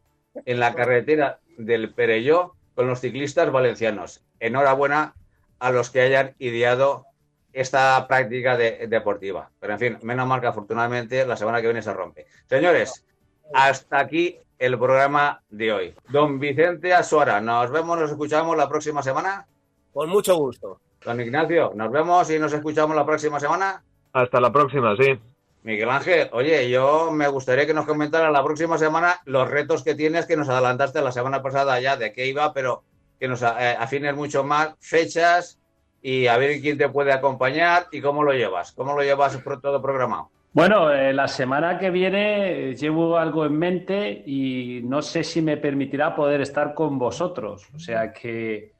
[0.47, 4.23] en la carretera del Perelló con los ciclistas valencianos?
[4.41, 5.15] Enhorabuena
[5.59, 7.07] a los que hayan ideado
[7.53, 9.51] esta práctica deportiva.
[9.61, 12.27] Pero en fin, menos mal que afortunadamente la semana que viene se rompe.
[12.49, 13.05] Señores,
[13.53, 15.95] hasta aquí el programa de hoy.
[16.09, 19.45] Don Vicente Azuara, nos vemos, nos escuchamos la próxima semana.
[19.93, 20.79] Con mucho gusto.
[21.05, 23.83] Don Ignacio, nos vemos y nos escuchamos la próxima semana.
[24.13, 25.19] Hasta la próxima, sí.
[25.65, 29.97] Miguel Ángel, oye, yo me gustaría que nos comentara la próxima semana los retos que
[29.97, 32.85] tienes, que nos adelantaste la semana pasada ya de qué iba, pero
[33.19, 35.59] que nos eh, afines mucho más fechas
[36.03, 39.83] y a ver quién te puede acompañar y cómo lo llevas, cómo lo llevas todo
[39.83, 40.31] programado.
[40.53, 45.41] Bueno, eh, la semana que viene eh, llevo algo en mente y no sé si
[45.41, 47.69] me permitirá poder estar con vosotros.
[47.75, 48.75] O sea que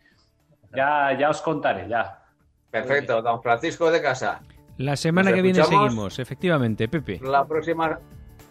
[0.75, 2.23] ya, ya os contaré, ya.
[2.71, 4.43] Perfecto, don Francisco de Casa.
[4.79, 7.21] La semana que viene seguimos, efectivamente, Pepe.
[7.23, 7.99] La próxima,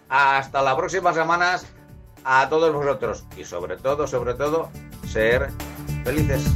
[0.10, 1.58] hasta la próxima semana
[2.24, 4.70] a todos vosotros y sobre todo, sobre todo,
[5.06, 5.48] ser
[6.04, 6.56] felices.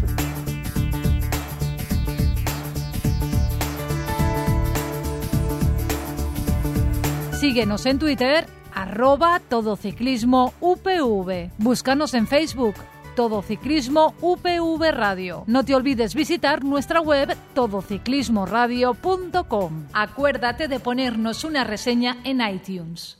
[7.45, 11.51] Síguenos en Twitter, arroba todociclismo UPV.
[11.59, 12.73] Búscanos en Facebook,
[13.15, 15.43] Todo Ciclismo UPV Radio.
[15.45, 19.83] No te olvides visitar nuestra web todociclismoradio.com.
[19.93, 23.19] Acuérdate de ponernos una reseña en iTunes.